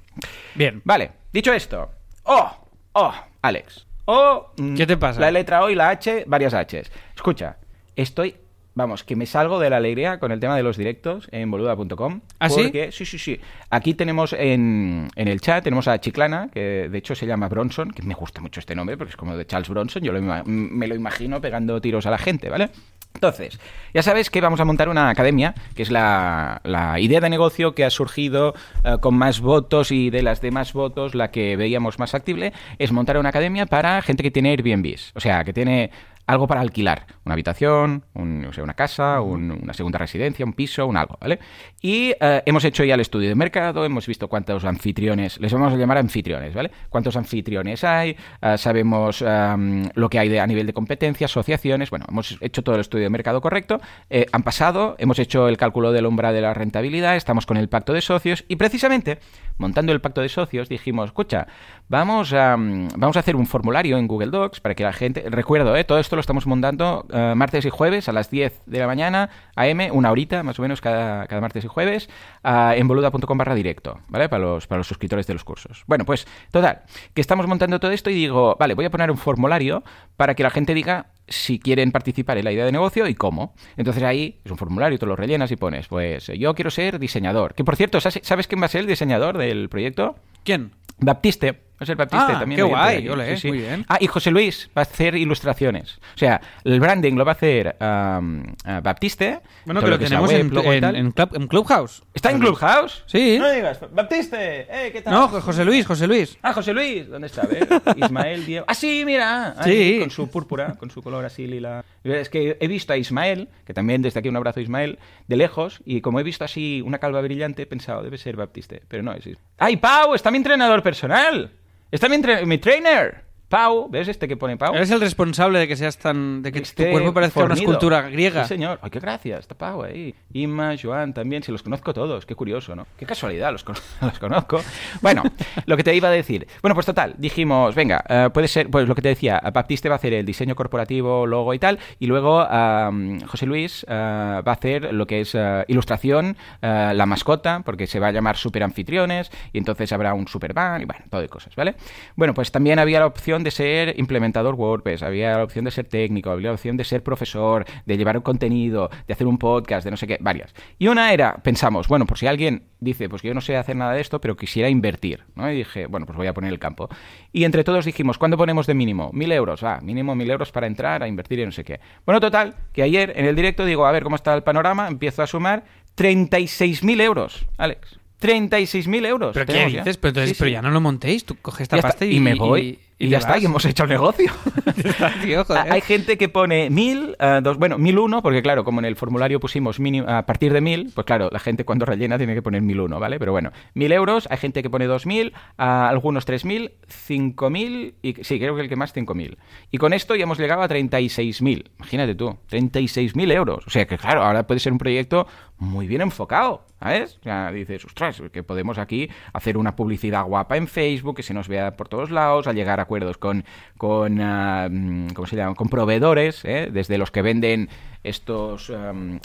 [0.54, 0.82] Bien.
[0.84, 1.90] Vale, dicho esto,
[2.24, 5.20] oh, oh, Alex, oh, mm, ¿Qué te pasa?
[5.20, 6.90] La letra O y la H, varias Hs.
[7.14, 7.56] Escucha,
[7.94, 8.36] estoy
[8.78, 12.20] Vamos, que me salgo de la alegría con el tema de los directos en boluda.com.
[12.38, 12.62] ¿Ah, sí?
[12.62, 13.40] Porque, sí, sí, sí.
[13.70, 17.90] Aquí tenemos en, en el chat, tenemos a Chiclana, que de hecho se llama Bronson,
[17.90, 20.00] que me gusta mucho este nombre porque es como de Charles Bronson.
[20.04, 22.70] Yo lo me lo imagino pegando tiros a la gente, ¿vale?
[23.18, 23.58] Entonces,
[23.92, 26.60] ya sabes que vamos a montar una academia, que es la,
[27.00, 31.16] idea de negocio que ha surgido eh, con más votos y de las demás votos,
[31.16, 35.20] la que veíamos más factible, es montar una academia para gente que tiene Airbnbs, o
[35.20, 35.90] sea, que tiene
[36.28, 40.52] algo para alquilar, una habitación, un- o sea, una casa, un- una segunda residencia, un
[40.52, 41.38] piso, un algo, ¿vale?
[41.82, 45.72] Y eh, hemos hecho ya el estudio de mercado, hemos visto cuántos anfitriones, les vamos
[45.72, 46.70] a llamar anfitriones, ¿vale?
[46.90, 51.88] Cuántos anfitriones hay, eh, sabemos em, lo que hay de- a nivel de competencia, asociaciones,
[51.90, 53.80] bueno, hemos hecho todo el estudio de mercado correcto,
[54.10, 57.68] eh, han pasado, hemos hecho el cálculo del umbral de la rentabilidad, estamos con el
[57.70, 59.18] pacto de socios y precisamente
[59.56, 61.46] montando el pacto de socios dijimos, escucha,
[61.88, 65.24] vamos a, mm, vamos a hacer un formulario en Google Docs para que la gente,
[65.28, 68.78] recuerdo, eh, todo esto lo estamos montando eh, martes y jueves a las 10 de
[68.78, 72.08] la mañana, AM, una horita más o menos cada, cada martes y jueves,
[72.44, 74.28] en boluda.com barra directo, ¿vale?
[74.28, 75.84] Para los, para los suscriptores de los cursos.
[75.86, 76.82] Bueno, pues total,
[77.14, 79.82] que estamos montando todo esto y digo, vale, voy a poner un formulario
[80.16, 83.54] para que la gente diga si quieren participar en la idea de negocio y cómo.
[83.76, 87.54] Entonces ahí es un formulario, tú lo rellenas y pones, pues yo quiero ser diseñador.
[87.54, 90.16] Que por cierto, ¿sabes sabes quién va a ser el diseñador del proyecto?
[90.44, 90.72] ¿Quién?
[90.98, 91.67] Baptiste.
[91.80, 92.56] Va a ser Baptiste Ah, también.
[92.56, 93.08] qué guay,
[93.44, 93.84] muy bien.
[93.88, 95.98] Ah, y José Luis va a hacer ilustraciones.
[96.16, 98.42] O sea, el branding lo va a hacer um,
[98.82, 99.40] Baptiste.
[99.64, 100.40] Bueno, que lo que es tenemos web,
[100.74, 102.02] en, en- en Club- en Clubhouse.
[102.14, 103.04] ¿Está en Clubhouse?
[103.06, 103.38] Sí.
[103.38, 105.14] No digas, Baptiste, eh, ¿qué tal?
[105.14, 106.36] No, José Luis, José Luis.
[106.42, 107.42] Ah, José Luis, ¿dónde está?
[107.42, 108.64] A ver, Ismael, Diego.
[108.68, 109.54] Ah, sí, mira.
[109.58, 110.00] ahí, Sí.
[110.00, 111.84] Con su púrpura, con su color así lila.
[112.02, 114.98] Es que he visto a Ismael, que también desde aquí un abrazo a Ismael,
[115.28, 118.82] de lejos, y como he visto así una calva brillante, he pensado, debe ser Baptiste,
[118.88, 119.28] pero no es.
[119.58, 120.14] ¡Ay, Pau!
[120.14, 121.52] ¡Está mi entrenador personal!
[121.90, 123.27] ¡Está mi, entre- mi trainer!
[123.48, 124.74] Pau, ¿ves este que pone Pau?
[124.74, 126.42] Eres el responsable de que seas tan.
[126.42, 127.70] de que Este tu cuerpo parezca una fornido.
[127.70, 128.42] escultura griega.
[128.44, 128.78] Sí, señor.
[128.82, 130.14] Ay, qué gracia, está Pau ahí.
[130.34, 132.86] Inma, Joan también, si los conozco todos, qué curioso, ¿no?
[132.98, 134.60] Qué casualidad, los, con- los conozco.
[135.00, 135.22] Bueno,
[135.64, 136.46] lo que te iba a decir.
[136.60, 139.94] Bueno, pues total, dijimos, venga, eh, puede ser, pues lo que te decía, Baptiste va
[139.94, 144.42] a hacer el diseño corporativo, logo y tal, y luego am, José Luis eh, va
[144.44, 148.36] a hacer lo que es eh, ilustración, eh, la mascota, porque se va a llamar
[148.36, 151.76] super anfitriones, y entonces habrá un superman, y bueno, todo de cosas, ¿vale?
[152.14, 155.86] Bueno, pues también había la opción de ser implementador WordPress, había la opción de ser
[155.86, 159.84] técnico, había la opción de ser profesor, de llevar un contenido, de hacer un podcast,
[159.84, 160.54] de no sé qué, varias.
[160.78, 163.76] Y una era, pensamos, bueno, por si alguien dice, pues que yo no sé hacer
[163.76, 165.50] nada de esto, pero quisiera invertir, ¿no?
[165.50, 166.88] Y dije, bueno, pues voy a poner el campo.
[167.32, 169.10] Y entre todos dijimos, ¿cuándo ponemos de mínimo?
[169.12, 171.80] Mil euros, va, mínimo mil euros para entrar a invertir y no sé qué.
[172.06, 175.22] Bueno, total, que ayer en el directo digo, a ver cómo está el panorama, empiezo
[175.22, 175.64] a sumar
[175.96, 177.98] 36.000 euros, Alex.
[178.20, 179.30] 36.000 euros.
[179.34, 179.80] ¿Pero qué tenemos ya.
[179.80, 179.96] dices?
[179.96, 180.38] Pero entonces, Sí, sí.
[180.40, 181.24] pero ya no lo montéis.
[181.24, 182.78] Tú coges esta Ya pasta y, y me voy.
[182.98, 184.32] Y, te ya está, y hemos hecho el negocio.
[185.22, 185.44] Tío.
[185.70, 188.96] Hay gente que pone mil, ah, dos, bueno, mil uno, porque claro, como en el
[188.96, 192.42] formulario pusimos mínimo, a partir de mil, pues claro, la gente cuando rellena tiene que
[192.42, 193.20] poner mil uno, ¿vale?
[193.20, 197.50] Pero bueno, mil euros, hay gente que pone dos mil, ah, algunos tres mil, cinco
[197.50, 199.38] mil, y sí, creo que el que más cinco mil.
[199.70, 203.66] Y con esto ya hemos llegado a 36.000, imagínate tú, 36.000 euros.
[203.66, 205.26] O sea que claro, ahora puede ser un proyecto
[205.58, 207.18] muy bien enfocado, ¿sabes?
[207.20, 211.34] O sea, dices, ostras, que podemos aquí hacer una publicidad guapa en Facebook, que se
[211.34, 213.44] nos vea por todos lados, a llegar a acuerdos con,
[213.76, 215.54] con ah, mm, ¿cómo se llama?
[215.54, 216.70] Con proveedores, ¿eh?
[216.72, 217.68] desde los que venden
[218.04, 218.72] estos,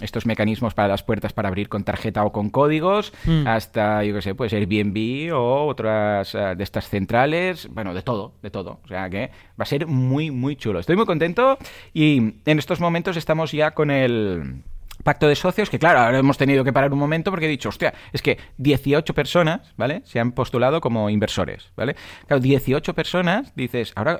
[0.01, 3.47] estos mecanismos para las puertas para abrir con tarjeta o con códigos, Mm.
[3.47, 8.33] hasta, yo qué sé, pues Airbnb o otras ah, de estas centrales, bueno, de todo,
[8.41, 8.79] de todo.
[8.83, 10.79] O sea que va a ser muy, muy chulo.
[10.79, 11.57] Estoy muy contento
[11.93, 14.63] y en estos momentos estamos ya con el
[15.03, 17.69] pacto de socios, que claro, ahora hemos tenido que parar un momento porque he dicho,
[17.69, 20.01] hostia, es que 18 personas, ¿vale?
[20.05, 21.95] Se han postulado como inversores, ¿vale?
[22.27, 24.19] Claro, 18 personas, dices, ahora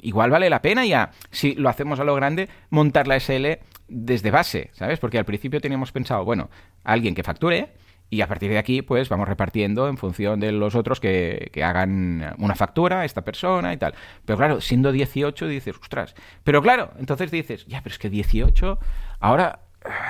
[0.00, 4.30] igual vale la pena ya, si lo hacemos a lo grande, montar la SL desde
[4.30, 4.98] base, ¿sabes?
[4.98, 6.50] Porque al principio teníamos pensado, bueno,
[6.84, 7.72] alguien que facture,
[8.10, 11.64] y a partir de aquí, pues vamos repartiendo en función de los otros que, que
[11.64, 13.94] hagan una factura esta persona y tal.
[14.24, 16.14] Pero claro, siendo 18 dices, ostras.
[16.44, 18.78] Pero claro, entonces dices, ya, pero es que 18,
[19.20, 19.63] ahora ah,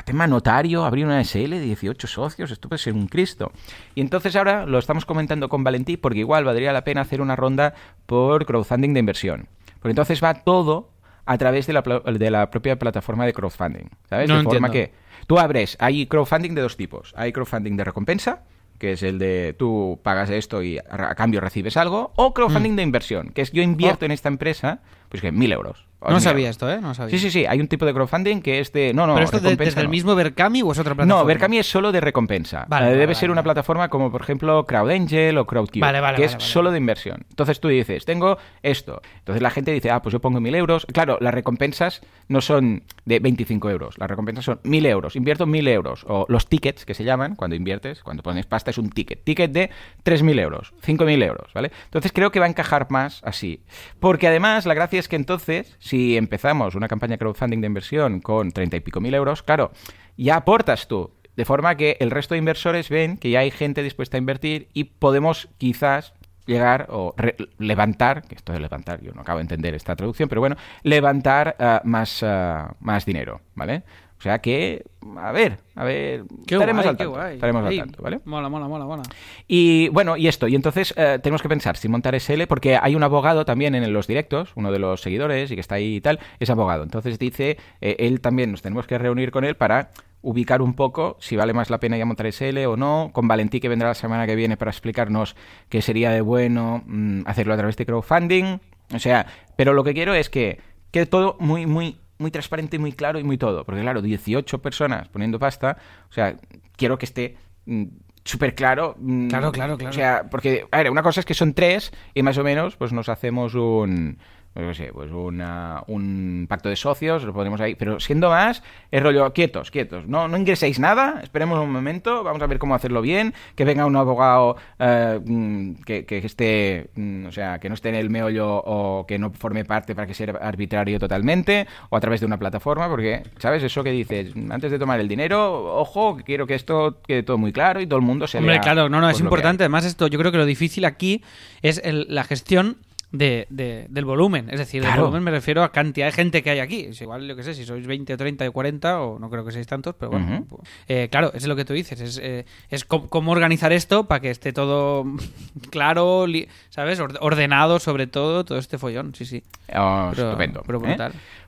[0.04, 3.52] tema notario, abrir una SL de 18 socios, esto puede ser un Cristo.
[3.94, 7.36] Y entonces ahora lo estamos comentando con Valentí porque igual valdría la pena hacer una
[7.36, 7.74] ronda
[8.06, 9.48] por crowdfunding de inversión.
[9.80, 10.90] Porque entonces va todo
[11.26, 13.88] a través de la, de la propia plataforma de crowdfunding.
[14.08, 14.28] ¿Sabes?
[14.28, 14.92] No de forma que
[15.26, 17.12] tú abres, hay crowdfunding de dos tipos.
[17.16, 18.42] Hay crowdfunding de recompensa,
[18.78, 22.76] que es el de tú pagas esto y a a cambio recibes algo, o crowdfunding
[22.76, 24.06] de inversión, que es yo invierto Oh.
[24.06, 25.86] en esta empresa, pues que mil euros.
[26.10, 26.80] No sabía esto, ¿eh?
[26.80, 27.10] No sabía.
[27.10, 28.92] Sí, sí, sí, hay un tipo de crowdfunding que es de...
[28.94, 29.90] No, no, ¿Pero esto de- desde el no.
[29.90, 31.20] mismo Berkami o es otra plataforma?
[31.22, 32.66] No, Berkami es solo de recompensa.
[32.68, 36.16] Vale, vale, debe vale, ser una plataforma como, por ejemplo, CrowdAngel o CrowdCube, Vale, vale,
[36.16, 36.44] que vale, es vale.
[36.44, 37.24] solo de inversión.
[37.30, 39.00] Entonces tú dices, tengo esto.
[39.18, 40.86] Entonces la gente dice, ah, pues yo pongo mil euros.
[40.86, 43.98] Claro, las recompensas no son de 25 euros.
[43.98, 45.16] Las recompensas son mil euros.
[45.16, 46.04] Invierto mil euros.
[46.08, 49.22] O los tickets, que se llaman, cuando inviertes, cuando pones pasta, es un ticket.
[49.24, 49.70] Ticket de
[50.04, 51.70] 3.000 euros, 5.000 euros, ¿vale?
[51.84, 53.62] Entonces creo que va a encajar más así.
[54.00, 58.52] Porque además, la gracia es que entonces, si empezamos una campaña crowdfunding de inversión con
[58.52, 59.72] 30 y pico mil euros, claro,
[60.16, 61.12] ya aportas tú.
[61.36, 64.68] De forma que el resto de inversores ven que ya hay gente dispuesta a invertir
[64.72, 66.14] y podemos quizás
[66.46, 70.28] llegar o re- levantar, que esto de levantar, yo no acabo de entender esta traducción,
[70.28, 73.82] pero bueno, levantar ah, más, ah, más dinero, ¿vale?
[74.16, 74.84] O sea que,
[75.18, 77.34] a ver, a ver, Qué estaremos guay, al qué tanto, guay.
[77.34, 78.20] estaremos al tanto, ¿vale?
[78.24, 79.02] Mola, mola, mola, mola.
[79.46, 82.94] Y bueno, y esto, y entonces eh, tenemos que pensar si montar SL, porque hay
[82.94, 86.00] un abogado también en los directos, uno de los seguidores y que está ahí y
[86.00, 86.84] tal, es abogado.
[86.84, 89.90] Entonces dice, eh, él también nos tenemos que reunir con él para
[90.24, 93.60] ubicar un poco si vale más la pena ya montar SL o no, con Valentí
[93.60, 95.36] que vendrá la semana que viene para explicarnos
[95.68, 98.58] qué sería de bueno mm, hacerlo a través de crowdfunding.
[98.92, 100.60] O sea, pero lo que quiero es que
[100.90, 103.64] quede todo muy, muy, muy transparente, muy claro y muy todo.
[103.64, 105.76] Porque claro, 18 personas poniendo pasta,
[106.08, 106.36] o sea,
[106.76, 107.84] quiero que esté mm,
[108.24, 108.96] súper claro.
[108.98, 109.90] mm, Claro, claro, claro.
[109.90, 112.76] O sea, porque, a ver, una cosa es que son tres y más o menos
[112.76, 114.18] pues nos hacemos un...
[114.54, 118.62] No sé, pues una- un pacto de socios, lo ponemos ahí, pero siendo más,
[118.92, 122.74] es rollo, quietos, quietos, no, no ingreséis nada, esperemos un momento, vamos a ver cómo
[122.76, 127.68] hacerlo bien, que venga un abogado eh, mm, que, que esté, mm, o sea, que
[127.68, 131.66] no esté en el meollo o que no forme parte para que sea arbitrario totalmente,
[131.90, 133.62] o a través de una plataforma, porque, ¿sabes?
[133.64, 137.52] Eso que dices, antes de tomar el dinero, ojo, quiero que esto quede todo muy
[137.52, 139.64] claro y todo el mundo se Hombre, lea, claro, no, no, pues, es importante.
[139.64, 141.22] Además, esto, yo creo que lo difícil aquí
[141.62, 142.76] es el- la gestión
[143.16, 144.50] de, de- del volumen.
[144.50, 145.02] Es decir, del Claro.
[145.04, 146.86] volumen me refiero a cantidad de gente que hay aquí.
[146.90, 149.52] Es igual, yo qué sé, si sois 20, 30 o 40, o no creo que
[149.52, 150.44] seáis tantos, pero bueno.
[150.48, 152.00] Pues, eh, claro, eso es lo que tú dices.
[152.00, 155.04] Es, eh, es cómo organizar esto para que esté todo
[155.70, 156.26] claro,
[156.70, 157.00] ¿sabes?
[157.00, 159.14] Orde- Ordenado, sobre todo, todo este follón.
[159.14, 159.42] Sí, sí.
[159.74, 160.62] Oh, Pero- estupendo.
[160.66, 160.96] pero ¿eh?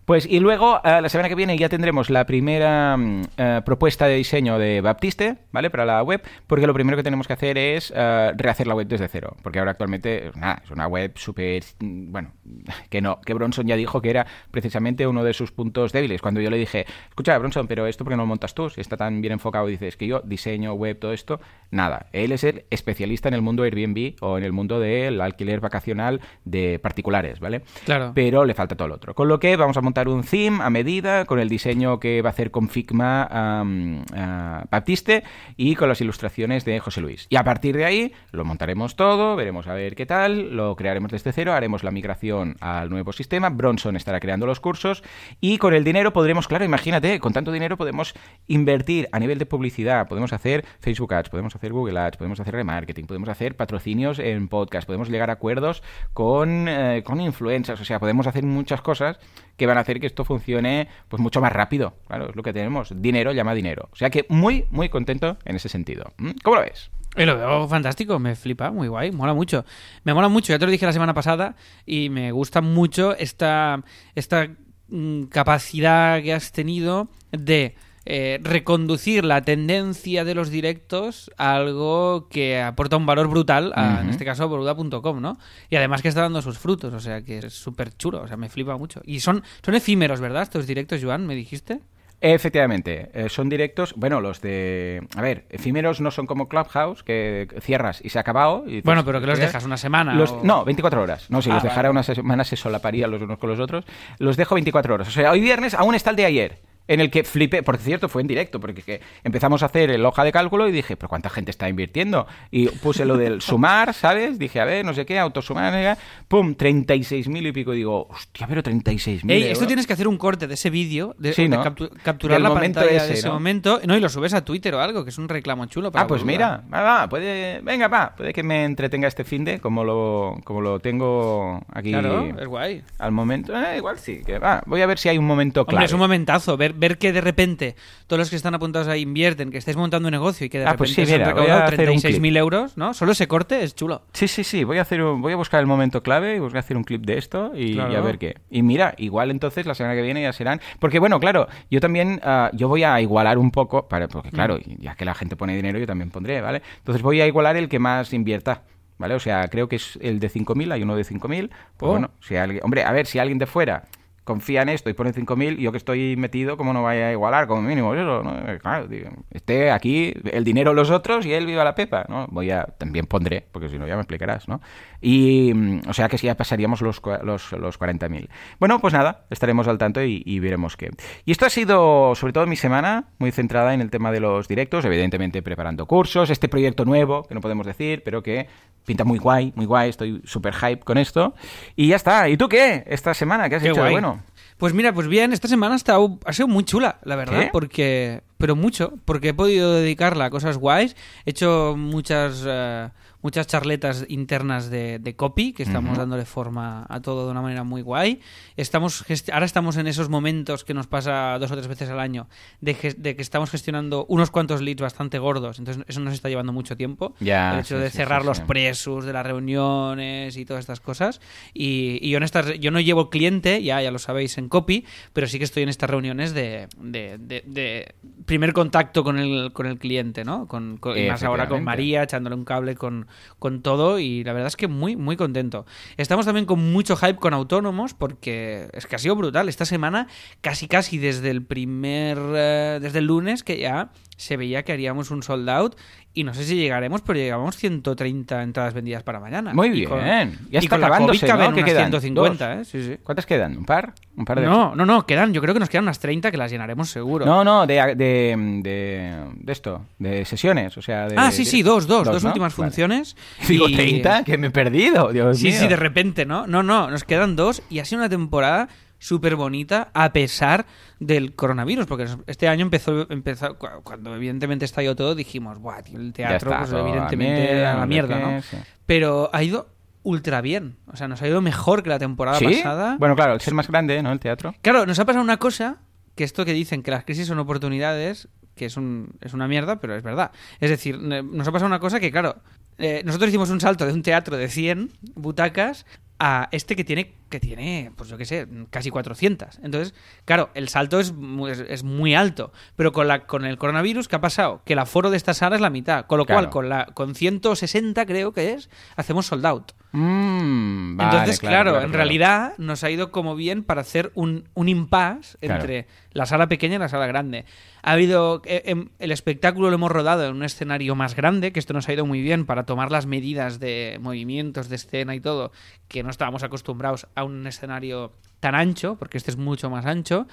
[0.06, 4.06] Pues y luego, eh, la semana que viene ya tendremos la primera mm, eh, propuesta
[4.06, 5.68] de diseño de Baptiste, ¿vale?
[5.68, 8.86] Para la web, porque lo primero que tenemos que hacer es eh, rehacer la web
[8.86, 12.30] desde cero, porque ahora actualmente nada, es una web súper, mm, bueno,
[12.88, 16.22] que no, que Bronson ya dijo que era precisamente uno de sus puntos débiles.
[16.22, 18.96] Cuando yo le dije, escucha, Bronson, pero esto porque no lo montas tú, si está
[18.96, 21.40] tan bien enfocado, dices que yo diseño web, todo esto,
[21.72, 22.06] nada.
[22.12, 26.20] Él es el especialista en el mundo Airbnb o en el mundo del alquiler vacacional
[26.44, 27.62] de particulares, ¿vale?
[27.84, 28.12] Claro.
[28.14, 29.12] pero le falta todo lo otro.
[29.12, 32.28] Con lo que vamos a montar un theme a medida con el diseño que va
[32.28, 35.24] a hacer con Figma a Baptiste
[35.56, 37.26] y con las ilustraciones de José Luis.
[37.30, 41.10] Y a partir de ahí lo montaremos todo, veremos a ver qué tal, lo crearemos
[41.10, 45.02] desde cero, haremos la migración al nuevo sistema, Bronson estará creando los cursos
[45.40, 48.14] y con el dinero podremos, claro, imagínate, con tanto dinero podemos
[48.46, 52.54] invertir a nivel de publicidad, podemos hacer Facebook Ads, podemos hacer Google Ads, podemos hacer
[52.54, 55.82] remarketing, podemos hacer patrocinios en podcast, podemos llegar a acuerdos
[56.12, 59.18] con, eh, con influencers, o sea, podemos hacer muchas cosas
[59.56, 61.94] que van a hacer que esto funcione pues mucho más rápido.
[62.06, 62.92] Claro, es lo que tenemos.
[62.94, 63.88] Dinero llama dinero.
[63.92, 66.12] O sea que muy, muy contento en ese sentido.
[66.18, 66.30] ¿Mm?
[66.42, 66.90] ¿Cómo lo ves?
[67.16, 69.64] Y lo veo fantástico, me flipa, muy guay, mola mucho.
[70.04, 73.82] Me mola mucho, ya te lo dije la semana pasada, y me gusta mucho esta,
[74.14, 74.50] esta
[74.88, 77.74] mm, capacidad que has tenido de
[78.06, 84.00] eh, reconducir la tendencia de los directos a algo que aporta un valor brutal, a,
[84.00, 85.36] en este caso a boluda.com, ¿no?
[85.70, 88.36] Y además que está dando sus frutos, o sea que es súper chulo, o sea,
[88.36, 89.00] me flipa mucho.
[89.04, 90.42] Y son, son efímeros, ¿verdad?
[90.42, 91.80] Estos directos, Joan, me dijiste.
[92.20, 95.06] Efectivamente, eh, son directos, bueno, los de...
[95.16, 98.64] A ver, efímeros no son como Clubhouse, que cierras y se ha acabado.
[98.66, 100.14] y Bueno, pero que los dejas una semana.
[100.14, 101.30] Los- o- No, 24 horas.
[101.30, 103.84] No, si Ah, los vale, dejara una semana se solaparían los unos con los otros.
[104.18, 105.08] Los dejo 24 horas.
[105.08, 106.58] O sea, hoy viernes aún está el de ayer.
[106.88, 110.22] En el que flipé, por cierto, fue en directo, porque empezamos a hacer el hoja
[110.24, 112.26] de cálculo y dije, pero ¿cuánta gente está invirtiendo?
[112.50, 114.38] Y puse lo del sumar, ¿sabes?
[114.38, 117.74] Dije, a ver, no sé qué, autosumar, pum, 36.000 y pico.
[117.74, 119.52] Y digo, hostia, pero 36.000 Ey, euros.
[119.54, 121.64] esto tienes que hacer un corte de ese vídeo, de, Sí, de ¿no?
[121.64, 123.34] captu- capturar Del la pantalla ese, de ese ¿no?
[123.34, 126.04] momento, no, y lo subes a Twitter o algo, que es un reclamo chulo para
[126.04, 129.58] Ah, pues mira, va, va, puede, venga, va, puede que me entretenga este fin de
[129.60, 132.82] como lo, como lo tengo aquí Claro, es guay.
[132.98, 133.52] al momento.
[133.56, 135.62] Eh, igual sí, que va, voy a ver si hay un momento.
[135.62, 139.02] Hombre, es un momentazo ver, ver que de repente todos los que están apuntados ahí
[139.02, 141.20] invierten, que estáis montando un negocio y que de Ah, repente pues sí, se han
[141.20, 142.16] mira, a recaudado hacer un clip.
[142.22, 142.94] 36.000 euros, ¿no?
[142.94, 144.02] Solo ese corte es chulo.
[144.12, 144.64] Sí, sí, sí.
[144.64, 146.84] Voy a hacer un- voy a buscar el momento clave y voy a hacer un
[146.84, 147.92] clip de esto y, Claro.
[147.92, 148.36] y a ver qué.
[148.50, 150.60] Y mira, igual entonces la semana que viene ya serán.
[150.78, 154.58] Porque bueno, claro, yo también ah, yo voy a igualar un poco, para, porque claro,
[154.78, 156.62] ya que la gente pone dinero, yo también pondré, ¿vale?
[156.78, 158.62] Entonces voy a igualar el que más invierta.
[158.98, 159.14] ¿Vale?
[159.14, 161.50] O sea, creo que es el de 5.000, hay uno de 5.000.
[161.76, 161.88] Pues Oh.
[161.90, 162.64] bueno, si alguien...
[162.64, 163.82] Hombre, a ver, si alguien de fuera
[164.26, 167.46] confía en esto y pone 5.000, yo que estoy metido, ¿cómo no vaya a igualar
[167.46, 168.22] como mínimo eso?
[168.22, 168.50] ¿no?
[168.50, 172.26] Eh, Claro, digo, esté aquí el dinero los otros y él viva la pepa, ¿no?
[172.30, 174.60] Voy a, también pondré, porque si no ya me explicarás, ¿no?
[175.00, 178.28] Y, mm, o sea que sí, ya pasaríamos los, los, los 40.000.
[178.58, 180.90] Bueno, pues nada, estaremos al tanto y veremos qué.
[181.24, 184.48] Y esto ha sido, sobre todo mi semana, muy centrada en el tema de los
[184.48, 188.48] directos, evidentemente preparando cursos, este proyecto nuevo, que no podemos decir, pero que
[188.86, 191.34] pinta muy guay, muy guay, estoy súper hype con esto.
[191.74, 192.28] Y ya está.
[192.30, 192.84] ¿Y tú qué?
[192.86, 194.22] Esta semana, ¿qué has Qué hecho de bueno?
[194.56, 198.22] Pues mira, pues bien, esta semana ha, estado- ha sido muy chula, la verdad, porque
[198.38, 200.96] pero mucho, porque he podido dedicarla a cosas guays,
[201.26, 202.88] he hecho muchas eh,
[203.26, 207.64] muchas charletas internas de, de copy que estamos dándole forma a todo de una manera
[207.64, 208.20] muy guay.
[208.56, 212.28] Estamos ahora estamos en esos momentos que nos pasa dos o tres veces al año
[212.60, 216.76] de, que estamos gestionando unos cuantos leads bastante gordos, entonces eso nos está llevando mucho
[216.76, 217.16] tiempo.
[217.54, 220.78] El hecho sí, de sí, cerrar sí, los presos de las reuniones y todas estas
[220.78, 221.20] cosas.
[221.52, 224.84] Y, y yo en estas yo no llevo cliente, ya, ya lo sabéis, en copy,
[225.12, 229.52] pero sí que estoy en estas reuniones de, de- de- de primer contacto con el,
[229.52, 230.46] con el cliente, ¿no?
[230.46, 231.64] Con, con- y más ahora con.
[231.64, 233.06] María, echándole un cable con,
[233.38, 235.66] con todo, y la verdad es que muy, muy contento.
[235.96, 239.48] Estamos también con mucho hype con autónomos, porque es que ha sido brutal.
[239.48, 240.08] Esta semana,
[240.40, 242.18] casi casi desde el primer.
[242.18, 245.76] eh, desde el lunes, que ya se veía que haríamos un sold out.
[246.18, 249.52] Y no sé si llegaremos, pero llegamos 130 entradas vendidas para mañana.
[249.52, 250.38] Muy Y con- bien.
[250.50, 251.54] Ya y está con la COVID caben ¿no?
[251.54, 251.84] ¿Qué unas quedan?
[251.90, 252.66] 150, Dos.
[252.66, 252.70] ¿eh?
[252.70, 252.96] Sí, sí.
[253.02, 253.58] ¿Cuántas quedan?
[253.58, 253.92] ¿Un par?
[254.16, 255.34] ¿Un par de No, no, no, quedan.
[255.34, 257.26] Yo creo que nos quedan unas 30 que las llenaremos seguro.
[257.26, 261.06] No, no, de, de, de, de esto, de sesiones, o sea...
[261.06, 262.30] De, ah, sí, sí, dos, dos, dos, ¿no?
[262.30, 262.70] últimas Vale.
[262.70, 263.14] funciones.
[263.46, 265.60] Digo, y- 30, que me he perdido, Dios Sí, mío.
[265.60, 266.46] sí, de repente, ¿no?
[266.46, 268.68] No, no, nos quedan dos y ha sido una temporada
[269.06, 270.66] súper bonita a pesar
[270.98, 275.98] del coronavirus, porque este año empezó, empezó cu- cuando evidentemente estalló todo, dijimos, buah, tío,
[276.00, 278.42] el teatro, está, pues evidentemente a la mierda, ¿no?
[278.42, 278.56] sí.
[278.84, 279.68] Pero ha ido
[280.02, 282.46] ultra bien, o sea, nos ha ido mejor que la temporada ¿Sí?
[282.46, 282.96] pasada.
[282.98, 284.10] Bueno, claro, el ser más grande, ¿no?
[284.12, 284.54] El teatro.
[284.62, 285.76] Claro, nos ha pasado una cosa,
[286.16, 289.80] que esto que dicen que las crisis son oportunidades, que es, un, es una mierda,
[289.80, 290.30] pero es verdad.
[290.60, 292.36] Es decir, nos ha pasado una cosa que, claro,
[292.78, 295.86] eh, nosotros hicimos un salto de un teatro de 100 butacas
[296.18, 299.58] a este que tiene, que tiene, pues yo qué sé, casi 400.
[299.62, 302.52] Entonces, claro, el salto es muy, es, es muy alto.
[302.76, 304.62] Pero con, la, con el coronavirus, ¿qué ha pasado?
[304.64, 306.06] Que el aforo de esta sala es la mitad.
[306.06, 306.42] Con lo Claro.
[306.42, 309.72] cual, con, la, con 160 creo que es, hacemos sold out.
[309.92, 311.92] Mm, vale, Entonces, claro, en claro.
[311.92, 316.76] realidad nos ha ido como bien para hacer un, un impasse entre la sala pequeña
[316.76, 317.44] y la sala grande.
[317.82, 318.42] Ha habido.
[318.46, 321.88] eh, em, el espectáculo lo hemos rodado en un escenario más grande, que esto nos
[321.88, 325.52] ha ido muy bien para tomar las medidas de movimientos, de escena y todo,
[325.88, 330.26] que no estábamos acostumbrados a un escenario tan ancho, porque este es mucho más ancho.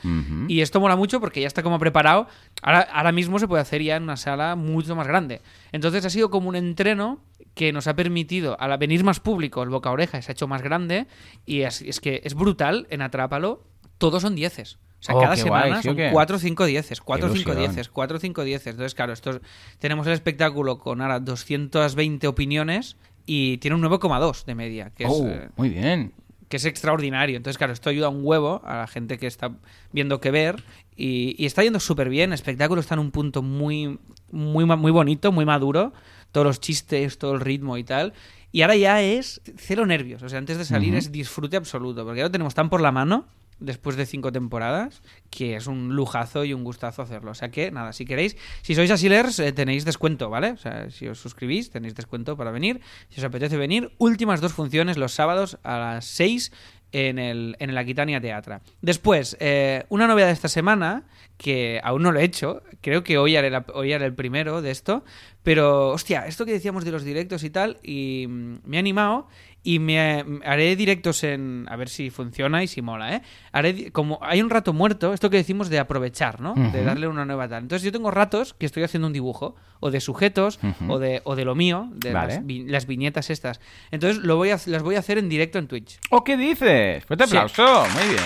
[0.47, 2.27] Y esto mola mucho porque ya está como preparado.
[2.61, 5.41] Ahora, ahora mismo se puede hacer ya en una sala mucho más grande.
[5.71, 7.21] Entonces ha sido como un entreno
[7.55, 10.47] que nos ha permitido, al venir más público, el boca a oreja se ha hecho
[10.47, 11.07] más grande.
[11.45, 13.63] Y es, es que es brutal en Atrápalo.
[13.97, 14.77] Todos son dieces.
[14.99, 16.09] O sea, Oh, cada semana guay, ¿sí o son qué?
[16.11, 17.57] 4 o 5 dieces, 4 o 5 ilusión.
[17.73, 18.67] dieces, 4 o 5 dieces.
[18.67, 19.41] Entonces, claro, esto es-
[19.79, 25.09] tenemos el espectáculo con ahora 220 opiniones y tiene un 9,2 de media, que es,
[25.11, 26.13] Oh, eh, muy bien.
[26.53, 27.35] Que es extraordinario.
[27.35, 29.55] Entonces, claro, esto ayuda un huevo a la gente que está
[29.91, 30.63] viendo qué ver
[30.95, 32.29] y, y está yendo súper bien.
[32.29, 33.97] El espectáculo está en un punto muy,
[34.29, 35.93] muy, muy bonito, muy maduro.
[36.31, 38.13] Todos los chistes, todo el ritmo y tal.
[38.51, 40.21] Y ahora ya es cero nervios.
[40.21, 42.05] O sea, antes de salir es disfrute absoluto.
[42.05, 43.25] Porque ya lo tenemos tan por la mano
[43.59, 47.31] después de cinco temporadas que es un lujazo y un gustazo hacerlo.
[47.31, 50.51] O sea que, nada, si queréis, si sois asilers, eh, tenéis descuento, ¿vale?
[50.51, 52.81] O sea, si os suscribís, tenéis descuento para venir.
[53.09, 56.51] Si os apetece venir, últimas dos funciones los sábados a las 6
[56.93, 58.61] en el, en el Aquitania Teatra.
[58.81, 61.03] Después, eh, una novedad de esta semana,
[61.37, 64.69] que aún no lo he hecho, creo que hoy haré, hoy haré el primero de
[64.69, 65.03] esto,
[65.41, 69.27] pero, hostia, esto que decíamos de los directos y tal, y mm, me he animado
[69.63, 71.65] y me haré directos en...
[71.69, 73.21] A ver si funciona y si mola, ¿eh?
[73.51, 76.53] Haré, como hay un rato muerto, esto que decimos de aprovechar, ¿no?
[76.53, 77.63] De darle una nueva tal.
[77.63, 81.35] Entonces yo tengo ratos que estoy haciendo un dibujo, o de sujetos, o, de, o
[81.35, 82.35] de lo mío, de Vale.
[82.35, 83.59] las, vi- las viñetas estas.
[83.91, 85.97] Entonces lo voy a, las voy a hacer en directo en Twitch.
[86.09, 87.03] ¿O qué dices?
[87.05, 87.37] Fuerte Sí.
[87.37, 87.85] aplauso.
[87.93, 88.23] Muy bien.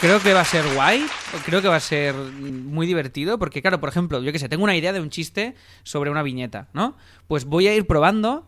[0.00, 1.04] Creo que va a ser guay,
[1.44, 4.64] creo que va a ser muy divertido, porque claro, por ejemplo, yo que sé, tengo
[4.64, 6.96] una idea de un chiste sobre una viñeta, ¿no?
[7.28, 8.46] Pues voy a ir probando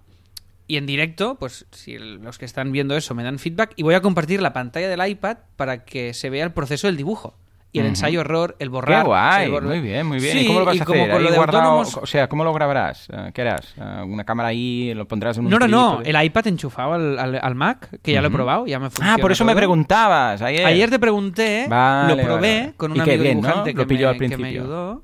[0.73, 3.95] y en directo, pues si los que están viendo eso me dan feedback y voy
[3.95, 7.35] a compartir la pantalla del iPad para que se vea el proceso del dibujo.
[7.75, 9.01] y el ensayo error, el borrar.
[9.03, 10.33] Qué guay, muy bien, muy bien.
[10.35, 11.11] Sí, ¿Y cómo lo vas a como hacer?
[11.15, 13.09] con lo guardado- autónomos- O sea, ¿cómo lo grabarás?
[13.11, 13.75] Eh, ¿Qué harás?
[13.79, 14.93] Eh, ¿Una cámara ahí?
[14.95, 18.13] ¿Lo pondrás en un No, no, no, el iPad enchufado al, al- al Mac, que
[18.13, 20.67] ya lo he probado, ya me funciona Ah, por eso me preguntabas ayer.
[20.67, 23.41] Ayer te pregunté, Vale, lo probé vale, con un Y qué amigo bien, ¿no?
[23.49, 24.61] dibujante Lo que, pilló me, al que me principio.
[24.63, 25.03] ayudó.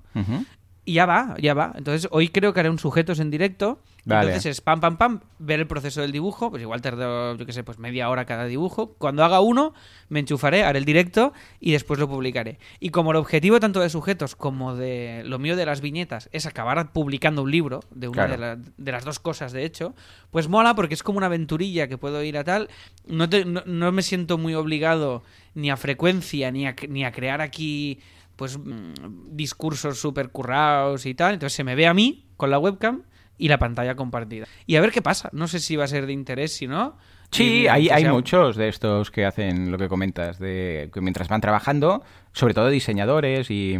[0.88, 1.72] Y ya va, ya va.
[1.76, 3.78] Entonces, hoy creo que haré un sujetos en directo.
[4.06, 4.28] Vale.
[4.28, 6.48] Entonces es pam, pam, pam, ver el proceso del dibujo.
[6.48, 8.94] Pues igual tardo, yo qué sé, pues media hora cada dibujo.
[8.96, 9.74] Cuando haga uno,
[10.08, 12.58] me enchufaré, haré el directo y después lo publicaré.
[12.80, 16.46] Y como el objetivo tanto de sujetos como de lo mío de las viñetas es
[16.46, 18.32] acabar publicando un libro, de una Claro.
[18.32, 19.94] de, la- de las dos cosas, de hecho,
[20.30, 22.70] pues mola porque es como una aventurilla que puedo ir a tal.
[23.06, 25.22] No, te- no, no me siento muy obligado
[25.54, 28.00] ni a frecuencia, ni a, ni a crear aquí
[28.38, 31.34] pues mm, discursos súper currados y tal.
[31.34, 33.02] Entonces se me ve a mí con la webcam
[33.36, 34.46] y la pantalla compartida.
[34.66, 35.28] Y a ver qué pasa.
[35.32, 36.96] No sé si va a ser de interés, si no.
[37.30, 41.00] Sí, Y- hay, hay sea- muchos de estos que hacen lo que comentas, de que
[41.02, 43.76] mientras van trabajando, sobre todo diseñadores y,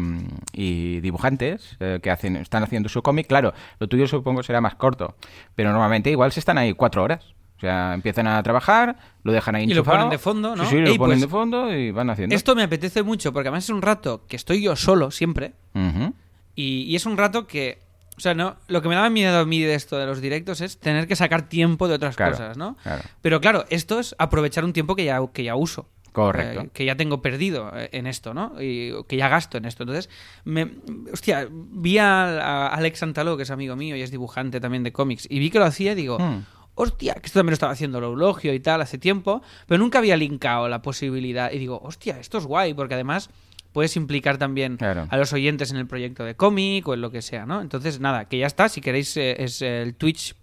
[0.53, 3.27] y dibujantes eh, que hacen, están haciendo su cómic.
[3.27, 5.17] Claro, lo tuyo supongo será más corto,
[5.55, 7.35] pero normalmente igual se están ahí cuatro horas.
[7.59, 9.99] O sea, empiezan a trabajar, lo dejan ahí Y lo enchufado.
[9.99, 10.65] ponen de fondo, ¿no?
[10.65, 12.35] Sí, sí, lo Ey, ponen pues, de fondo y van haciendo.
[12.35, 15.55] Esto me apetece mucho porque además es un rato que estoy yo solo siempre.
[15.75, 16.15] Ujú.
[16.55, 17.81] Y, y es un rato que.
[18.17, 20.61] O sea, no, lo que me daba miedo a mí de esto de los directos
[20.61, 22.77] es tener que sacar tiempo de otras Claro, cosas, ¿no?
[22.83, 23.03] claro.
[23.23, 25.89] Pero claro, esto es aprovechar un tiempo que ya, que ya uso.
[26.13, 26.61] Correcto.
[26.63, 28.55] Eh, que ya tengo perdido eh, en esto, ¿no?
[28.61, 29.85] Y que ya gasto en esto.
[29.85, 30.11] Entonces,
[30.45, 30.69] me,
[31.13, 34.91] hostia, vi a, a Alex Santaló, que es amigo mío y es dibujante también de
[34.93, 36.43] cómics, y vi que lo hacía y digo, Hmm.
[36.79, 39.99] Hostia, que esto también lo estaba haciendo el Eulogio y tal hace tiempo, pero nunca
[39.99, 41.51] había linkado la posibilidad.
[41.53, 43.31] Y digo, hostia, esto es guay, porque además
[43.73, 45.07] puedes implicar también Claro.
[45.11, 47.61] a los oyentes en el proyecto de cómic o en lo que sea, ¿no?
[47.61, 48.69] Entonces, nada, que ya está.
[48.69, 50.35] Si queréis, eh, es el twitch.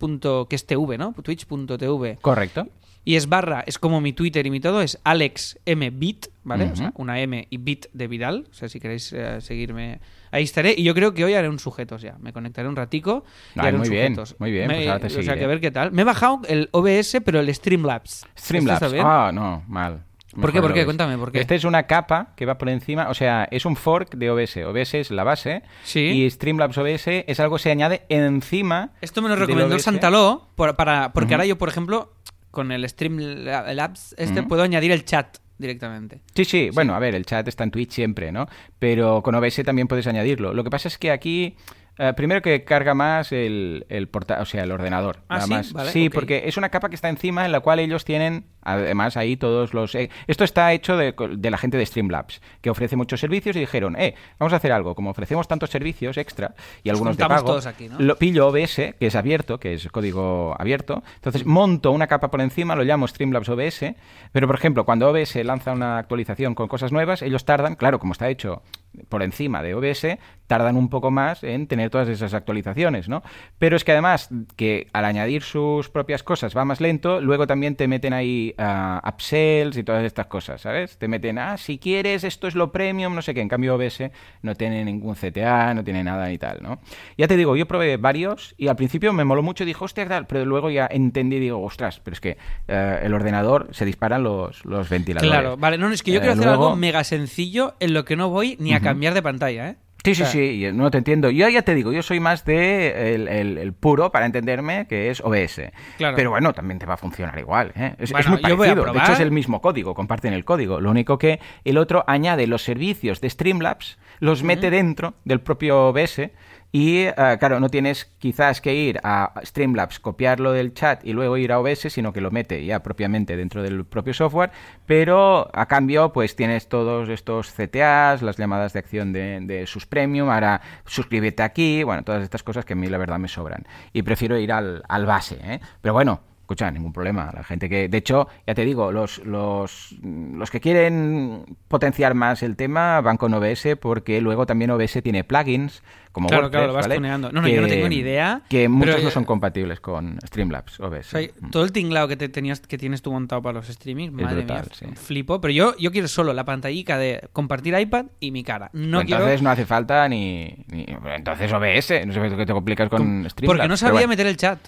[0.49, 1.13] que es TV, ¿no?
[1.21, 2.67] Twitch.tv Correcto.
[3.03, 6.65] y es barra, es como mi Twitter y mi todo, es Alex M Bit, ¿vale?
[6.71, 8.47] O sea, una M y Bit de Vidal.
[8.49, 9.99] O sea, si queréis eh, seguirme,
[10.35, 10.73] ahí estaré.
[10.77, 12.15] Y yo creo que hoy haré un sujetos ya.
[12.19, 13.23] Me conectaré un ratico
[13.55, 14.35] y Ay, haré un muy bien, sujetos.
[14.39, 15.37] muy bien, Me- pues ahora te O sea, seguiré.
[15.39, 15.91] que a ver qué tal.
[15.91, 18.25] Me he bajado el OBS, pero el Streamlabs.
[18.37, 18.93] Streamlabs.
[19.03, 20.03] Ah, no, mal.
[20.39, 20.57] ¿Por qué?
[20.57, 20.79] Mejor ¿Por qué?
[20.81, 20.85] OBS.
[20.85, 21.39] Cuéntame, ¿por qué?
[21.39, 24.57] Este es una capa que va por encima, o sea, es un fork de OBS.
[24.65, 25.99] OBS es la base Sí.
[26.01, 28.91] y Streamlabs OBS es algo que se añade encima.
[28.99, 29.83] Esto me lo del recomendó OBS.
[29.83, 32.11] Santaló, por- para, porque ahora yo, por ejemplo,
[32.51, 34.49] con el Streamlabs este, Ujú.
[34.49, 36.21] puedo añadir el chat directamente.
[36.35, 38.47] Sí, sí, bueno, a ver, el chat está en Twitch siempre, ¿no?
[38.79, 40.53] Pero con OBS también puedes añadirlo.
[40.53, 41.55] Lo que pasa es que aquí,
[41.97, 45.17] eh, primero que carga más el, el porta- o sea, el ordenador.
[45.29, 45.53] Ah, nada ¿sí?
[45.53, 45.73] más.
[45.73, 49.17] Vale, sí, porque es una capa que está encima en la cual ellos tienen, además,
[49.17, 49.95] ahí todos los...
[49.95, 53.59] eh, esto está hecho de, de la gente de Streamlabs, que ofrece muchos servicios y
[53.59, 56.53] dijeron, eh, vamos a hacer algo, como ofrecemos tantos servicios extra
[56.83, 57.99] y algunos de pago, todos aquí, ¿no?
[57.99, 62.41] lo pillo OBS, que es abierto, que es código abierto, entonces monto una capa por
[62.41, 63.93] encima, lo llamo Streamlabs OBS,
[64.31, 68.11] pero por ejemplo, cuando OBS lanza una actualización con cosas nuevas, ellos tardan, claro, como
[68.13, 68.61] está hecho
[69.09, 73.23] por encima de OBS, tardan un poco más en tener todas esas actualizaciones, ¿no?
[73.57, 77.75] Pero es que además que al añadir sus propias cosas va más lento, luego también
[77.75, 80.97] te meten ahí ah, upsells y todas estas cosas, ¿sabes?
[80.97, 84.11] Te meten, ah, si quieres, esto es lo premium, no sé qué, en cambio OBS
[84.43, 86.79] no tiene ningún CTA, no tiene nada y tal, ¿no?
[87.17, 90.07] Ya te digo, yo probé varios y al principio me moló mucho y dije, hostia,
[90.07, 93.85] tal, pero luego ya entendí y digo, ostras, pero es que eh, el ordenador se
[93.85, 95.31] disparan los, los ventiladores.
[95.31, 98.15] Claro, vale, no, es que yo Eh, quiero hacer algo mega sencillo en lo que
[98.15, 99.75] no voy ni a cambiar de pantalla, ¿eh?
[100.03, 101.31] Sí, sí, O sea, sí, no te entiendo.
[101.31, 105.09] Yo ya te digo, yo soy más de el, el- el puro, para entenderme, que
[105.09, 105.71] es OBS.
[105.97, 106.15] Claro.
[106.15, 107.71] Pero bueno, también te va a funcionar igual.
[107.75, 107.95] ¿eh?
[107.97, 108.85] Es, muy parecido.
[108.93, 110.79] De hecho, es el mismo código, comparten el código.
[110.79, 115.87] Lo único que el otro añade los servicios de Streamlabs, los mete dentro del propio
[115.87, 116.29] OBS.
[116.77, 121.37] Y eh, claro, no tienes quizás que ir a Streamlabs, copiarlo del chat y luego
[121.37, 124.51] ir a OBS, sino que lo mete ya propiamente dentro del propio software.
[124.85, 129.85] Pero a cambio, pues tienes todos estos CTAs, las llamadas de acción de, de sus
[129.85, 133.63] premium, ahora suscríbete aquí, bueno, todas estas cosas que a mí la verdad me sobran.
[133.93, 135.61] Y prefiero ir al, al base, ¿eh?
[135.79, 137.31] Pero bueno, escucha, ningún problema.
[137.33, 142.43] La gente que, de hecho, ya te digo, los, los, los que quieren potenciar más
[142.43, 145.81] el tema van con OBS porque luego también OBS tiene plugins
[146.11, 146.95] como Claro, WordPress, claro, lo vas ¿vale?
[146.95, 147.31] tuneando.
[147.33, 150.79] No, no, yo no tengo ni idea, Que muchos pero, no son compatibles con Streamlabs
[150.79, 150.99] OBS.
[151.13, 154.13] O sea, todo el tinglado que te tenías que tienes tú montado para los streamings,
[154.13, 154.85] madre brutal, mía, sí.
[154.95, 155.41] flipo.
[155.41, 158.69] Pero yo, yo quiero solo la pantallica de compartir iPad y mi cara.
[158.71, 159.43] No Pues entonces quiero.
[159.43, 163.45] no hace falta ni, ni- Entonces OBS, no sé por qué te complicas con Streamlabs.
[163.45, 164.07] porque no sabía bueno.
[164.09, 164.59] meter el chat.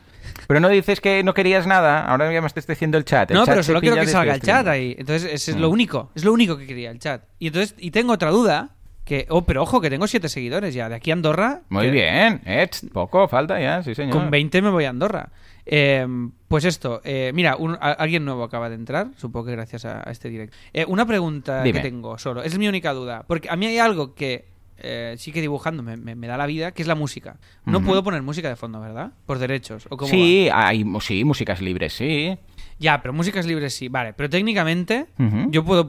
[0.48, 3.30] Pero no dices que no querías nada, ahora ya me estás diciendo el chat.
[3.32, 4.96] El no, chat pero solo quiero que salga el chat ahí.
[4.98, 5.62] Entonces, ese es Mm.
[5.62, 6.12] lo único.
[6.16, 7.24] Es lo único que quería, el chat.
[7.40, 8.72] Y entonces, y tengo otra duda,
[9.06, 10.90] Que, oh, pero ojo, que tengo siete seguidores ya.
[10.90, 11.62] De aquí a Andorra.
[11.70, 14.12] Muy que- bien, eh, poco falta ya, sí señor.
[14.12, 15.30] Con 20 me voy a Andorra.
[15.66, 16.06] Eh,
[16.50, 20.02] pues esto, eh, mira, un- a- alguien nuevo acaba de entrar, supongo que gracias a,
[20.06, 20.58] a este directo.
[20.74, 21.82] Eh, una pregunta Dime.
[21.82, 24.44] que tengo solo, es mi única duda, porque a mí hay algo que
[24.80, 27.38] eh, sí que dibujando me, me- me da la vida, que es la música.
[27.66, 29.12] No puedo poner música de fondo, ¿verdad?
[29.26, 29.88] Por derechos.
[29.90, 32.38] ¿o cómo Sí, hay sí, músicas libres, sí.
[32.80, 34.14] Ya, pero músicas libres sí, vale.
[34.14, 35.08] Pero técnicamente
[35.50, 35.88] yo, puedo,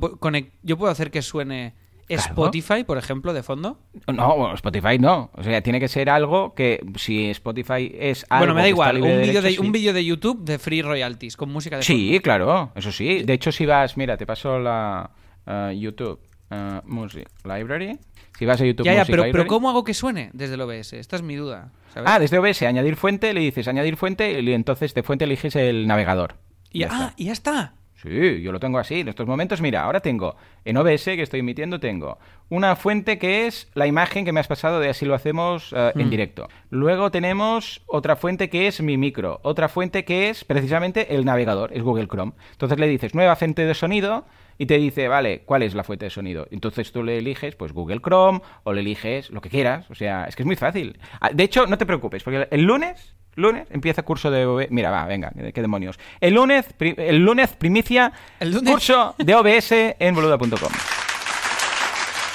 [0.62, 1.74] yo puedo hacer que suene
[2.09, 2.22] Claro.
[2.22, 3.78] Spotify, por ejemplo, de fondo.
[4.07, 5.30] No, Spotify no.
[5.34, 8.97] O sea, tiene que ser algo que si Spotify es algo bueno, me da igual,
[8.97, 9.93] un de vídeo de, sí.
[9.93, 12.01] de YouTube de Free Royalties con música de fondo.
[12.01, 13.24] Sí, claro, eso sí.
[13.24, 15.11] De hecho, si vas, mira, te paso la
[15.47, 16.18] eh, YouTube
[16.51, 17.99] eh, Music Library.
[18.39, 20.93] Si vas a YouTube Ya, ya, Music pero, ¿cómo hago que suene desde el OBS?
[20.93, 21.72] Esta es mi duda.
[21.93, 22.09] ¿sabes?
[22.12, 25.86] Ah, desde OBS, añadir fuente, le dices añadir fuente y entonces de fuente eliges el
[25.89, 26.34] navegador.
[26.70, 27.14] y, Ya ah, está.
[27.16, 27.74] y ya está.
[28.01, 29.01] Sí, yo lo tengo así.
[29.01, 32.18] En estos momentos, mira, ahora tengo en OBS que estoy emitiendo, tengo
[32.49, 35.91] una fuente que es la imagen que me has pasado de así lo hacemos eh,
[35.97, 36.11] en Mm.
[36.11, 36.49] directo.
[36.70, 39.41] Luego tenemos otra fuente que es mi micro.
[39.43, 42.34] Otra fuente que es precisamente el navegador, es Google Chrome.
[42.53, 44.26] Entonces le dices nueva fuente de sonido
[44.59, 46.47] y te dice, vale, ¿cuál es la fuente de sonido?
[46.51, 49.91] Entonces tú le eliges, pues Google Chrome o le eliges lo que quieras.
[49.91, 50.99] O sea, es que es muy fácil.
[51.21, 54.67] Ah, De hecho, no te preocupes, porque el lunes Lunes empieza curso de OBS.
[54.71, 55.97] Mira, va, venga, qué, demonios.
[56.21, 60.73] El lunes, el lunes primicia, El lunes- curso de OBS en boluda.com.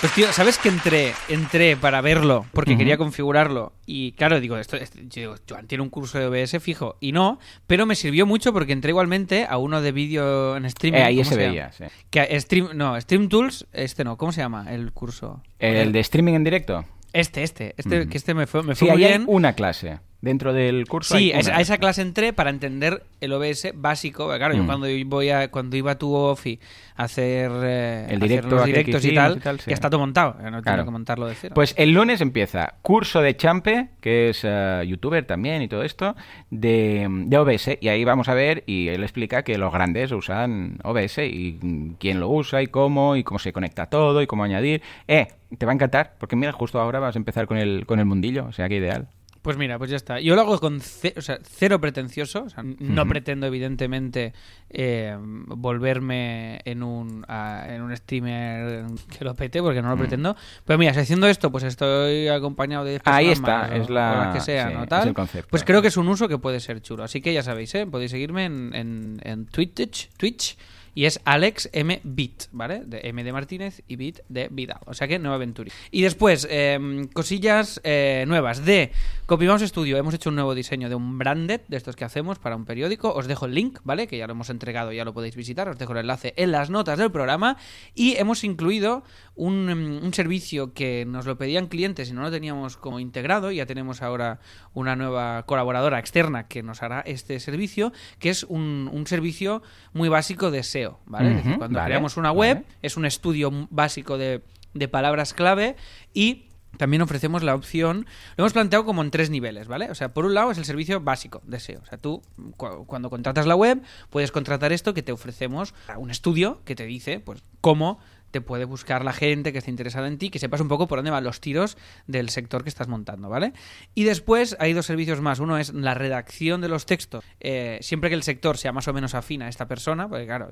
[0.03, 3.71] Pues tío, ¿sabes que entré, entré para verlo porque quería configurarlo?
[3.85, 6.97] Y claro, digo, esto, esto- yo digo, Joan tiene un curso de OBS fijo.
[6.99, 10.99] Y no, pero me sirvió mucho porque entré igualmente a uno de vídeo en streaming.
[10.99, 11.85] Eh, ahí ¿cómo se veía, sí.
[12.09, 15.41] Que Stream, no, Stream Tools, este no, ¿cómo se llama el curso?
[15.57, 16.83] El de streaming en directo.
[17.13, 19.29] Este, este, este, que este me fue, me Sí, fue muy ahí hay bien.
[19.33, 19.99] una clase.
[20.23, 24.29] Dentro del curso Sí, a esa, clase entré para entender el OBS básico.
[24.29, 24.65] Claro, yo Mm.
[24.65, 26.61] cuando voy a, cuando iba a tu Ofi
[26.95, 29.65] a hacer, eh, El a hacer directo los directos y tal, y tal, sí.
[29.69, 30.35] ya está todo montado.
[30.35, 30.85] No tengo Claro.
[30.85, 31.53] que montarlo de cero.
[31.55, 36.15] Pues el lunes empieza curso de Champe, que es eh, youtuber también y todo esto,
[36.49, 37.77] de, de OBS.
[37.81, 42.21] Y ahí vamos a ver, y él explica que los grandes usan OBS y quién
[42.21, 44.81] lo usa y cómo, y cómo se conecta todo y cómo añadir.
[45.09, 47.99] Eh, te va a encantar, porque mira, justo ahora vas a empezar con el, con
[47.99, 49.09] el mundillo, o sea que ideal.
[49.43, 50.19] Pues mira, pues ya está.
[50.21, 52.45] Yo lo hago con ce- o sea, cero pretencioso.
[52.45, 54.33] o sea, no pretendo, evidentemente,
[54.69, 58.85] eh, volverme en un, a- en un streamer
[59.17, 59.99] que lo pete, porque no lo Mm.
[59.99, 60.35] pretendo.
[60.65, 64.11] Pero mira, si haciendo esto, pues estoy acompañado de 10 Ahí está, o- es la-
[64.13, 64.97] o las que sea, sí, ¿no?
[64.99, 65.47] es el concepto.
[65.49, 67.03] Pues creo que es un uso que puede ser chulo.
[67.03, 67.85] Así que ya sabéis, ¿eh?
[67.85, 70.57] Podéis seguirme en, en, en Twitch, Twitch
[70.95, 72.01] y es Alex M.
[72.03, 72.83] Bit, ¿vale?
[72.85, 74.79] De M de Martínez y Bit de Vidal.
[74.85, 75.71] O sea que nueva aventura.
[75.91, 78.91] Y después, eh, cosillas eh, nuevas de
[79.25, 79.97] Copymouse Studio.
[79.97, 83.13] Hemos hecho un nuevo diseño de un branded de estos que hacemos para un periódico.
[83.13, 84.07] Os dejo el link, ¿vale?
[84.07, 85.67] Que ya lo hemos entregado, ya lo podéis visitar.
[85.69, 87.57] Os dejo el enlace en las notas del programa.
[87.95, 89.03] Y hemos incluido
[89.35, 93.51] un, un servicio que nos lo pedían clientes y no lo teníamos como integrado.
[93.51, 94.39] Ya tenemos ahora
[94.73, 99.61] una nueva colaboradora externa que nos hará este servicio, que es un, un servicio
[99.93, 101.29] muy básico de SEO, ¿vale?
[101.29, 102.39] es decir, Ujú, cuando vale, creamos una vale.
[102.39, 104.41] web, es un estudio básico de,
[104.73, 105.75] de palabras clave
[106.13, 109.91] y también ofrecemos la opción, lo hemos planteado como en tres niveles, ¿vale?
[109.91, 111.81] O sea, por un lado es el servicio básico de SEO.
[111.81, 112.23] O sea, tú
[112.57, 116.85] cu- cuando contratas la web puedes contratar esto que te ofrecemos un estudio que te
[116.87, 117.99] dice, pues, cómo
[118.33, 120.97] te puede buscar la gente que esté interesada en ti, que sepas un poco por
[120.97, 121.77] dónde van los tiros
[122.07, 123.53] del sector que estás montando, ¿vale?
[123.93, 125.39] Y después hay dos servicios más.
[125.39, 128.93] Uno es la redacción de los textos, eh, siempre que el sector sea más o
[128.93, 130.49] menos afín a esta persona, porque claro,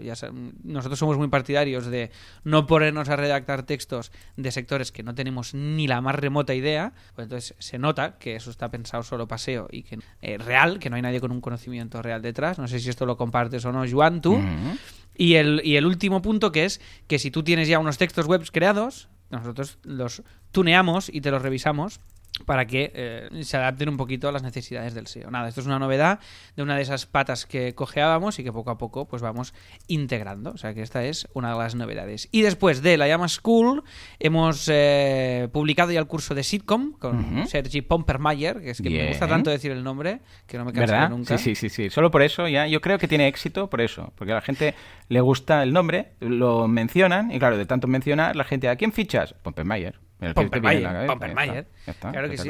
[0.64, 2.12] nosotros somos muy partidarios de
[2.44, 6.94] no ponernos a redactar textos de sectores que no tenemos ni la más remota idea,
[7.16, 10.92] pues entonces se nota que eso está pensado solo paseo y que eh, real, que
[10.92, 12.60] no hay nadie con un conocimiento real detrás.
[12.60, 14.34] No sé si esto lo compartes o no, Joan, tú.
[14.34, 14.78] Ujú.
[15.16, 18.26] Y el, y el último punto que es que si tú tienes ya unos textos
[18.26, 22.00] web creados, nosotros los tuneamos y te los revisamos
[22.46, 25.32] para que eh, se adapten un poquito a las necesidades del SEO.
[25.32, 26.20] Nada, esto es una novedad
[26.56, 29.54] de una de esas patas que cojeábamos y que poco a poco pues vamos
[29.88, 30.52] integrando.
[30.52, 32.30] O sea que esta es una de las novedades.
[32.32, 33.84] Y después de la Llama School
[34.20, 37.32] hemos eh, publicado ya el curso de sitcom con.
[37.48, 41.10] Sergi Pompermayer, que es que me gusta tanto decir el nombre que no me ¿Verdad?
[41.10, 41.38] nunca.
[41.38, 41.90] Sí, sí, sí, sí.
[41.90, 42.68] Solo por eso ya.
[42.68, 44.14] Yo creo que tiene éxito por eso.
[44.16, 44.76] Porque a la gente
[45.10, 48.92] le gusta el nombre, lo mencionan, y claro, de tanto mencionar, la gente, ¿a quién
[48.92, 49.34] fichas?
[49.34, 50.00] Pompenmayer.
[50.22, 52.50] El Pompermayer, está, claro que sí.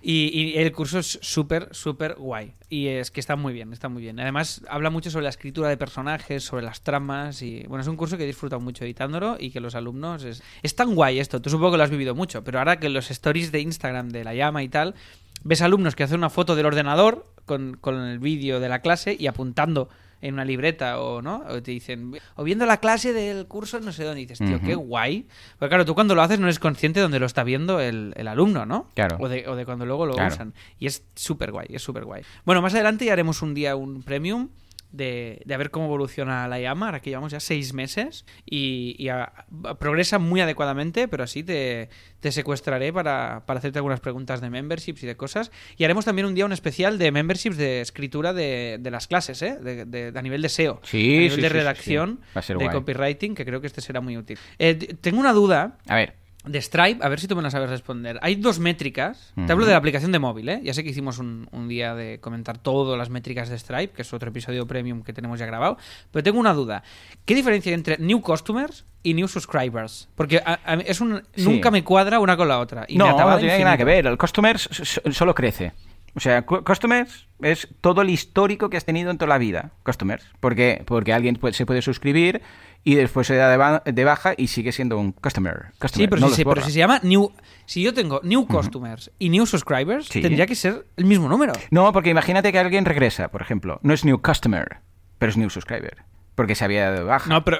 [0.00, 2.54] Y, y el curso es súper, súper guay.
[2.70, 4.20] Y es que está muy bien, está muy bien.
[4.20, 7.42] Además, habla mucho sobre la escritura de personajes, sobre las tramas.
[7.42, 10.22] Y bueno, es un curso que he disfrutado mucho editándolo y que los alumnos.
[10.22, 11.42] Es, es tan guay esto.
[11.42, 14.22] Tú supongo que lo has vivido mucho, pero ahora que los stories de Instagram de
[14.22, 14.94] la llama y tal,
[15.42, 19.16] ves alumnos que hacen una foto del ordenador con, con el vídeo de la clase
[19.18, 19.88] y apuntando
[20.20, 23.92] en una libreta o no, o te dicen, o viendo la clase del curso no
[23.92, 25.26] sé dónde, y dices, tío, qué guay.
[25.58, 28.12] Porque claro, tú cuando lo haces no eres consciente de dónde lo está viendo el,
[28.16, 28.88] el alumno, ¿no?
[28.94, 29.16] Claro.
[29.20, 30.34] O de, o de cuando luego lo Claro.
[30.34, 30.54] usan.
[30.78, 32.22] Y es súper guay, es súper guay.
[32.44, 34.48] Bueno, más adelante ya haremos un día un premium
[34.92, 36.86] de, de a ver cómo evoluciona la llama.
[36.86, 39.32] Ahora que llevamos ya seis meses y, y a-
[39.64, 41.88] a- progresa muy adecuadamente, pero así te,
[42.20, 45.50] te secuestraré para, para hacerte algunas preguntas de memberships y de cosas.
[45.76, 49.40] Y haremos también un día un especial de memberships de escritura de, de las clases,
[49.42, 49.58] ¿eh?
[49.60, 50.80] De, de- a nivel de SEO.
[50.84, 52.48] Sí, a nivel sí, de redacción, sí.
[52.48, 52.68] De guay.
[52.70, 54.38] copywriting, que creo que este será muy útil.
[54.58, 56.14] Eh, tengo una duda A ver.
[56.48, 58.18] De Stripe, a ver si tú me la sabes responder.
[58.22, 59.32] Hay dos métricas.
[59.46, 60.60] Te hablo de la aplicación de móvil, ¿eh?
[60.64, 64.02] Ya sé que hicimos un, un día de comentar todas las métricas de Stripe, que
[64.02, 65.76] es otro episodio premium que tenemos ya grabado.
[66.10, 66.82] Pero tengo una duda.
[67.24, 70.08] ¿Qué diferencia hay entre new customers y new subscribers?
[70.14, 71.44] Porque a- a mí es un, Sí.
[71.44, 72.84] nunca me cuadra una con la otra.
[72.88, 74.06] Y me no, atabala no tiene nada que ver.
[74.06, 74.68] El customers
[75.12, 75.72] solo crece.
[76.14, 79.70] O sea, cu- customers es todo el histórico que has tenido en toda la vida.
[79.84, 80.24] Customers.
[80.40, 82.42] Porque, porque alguien se puede suscribir
[82.84, 85.66] y después se da de, ba- de baja y sigue siendo un customer.
[85.78, 86.62] customer, Sí, pero, no si, se- pero borra.
[86.66, 87.30] si se llama new...
[87.66, 90.22] Si yo tengo new customers y new subscribers, Sí.
[90.22, 91.52] tendría que ser el mismo número.
[91.70, 93.78] No, porque imagínate que alguien regresa, por ejemplo.
[93.82, 94.78] No es new customer,
[95.18, 95.98] pero es new subscriber.
[96.34, 97.28] Porque se había dado de baja.
[97.28, 97.58] No, pero...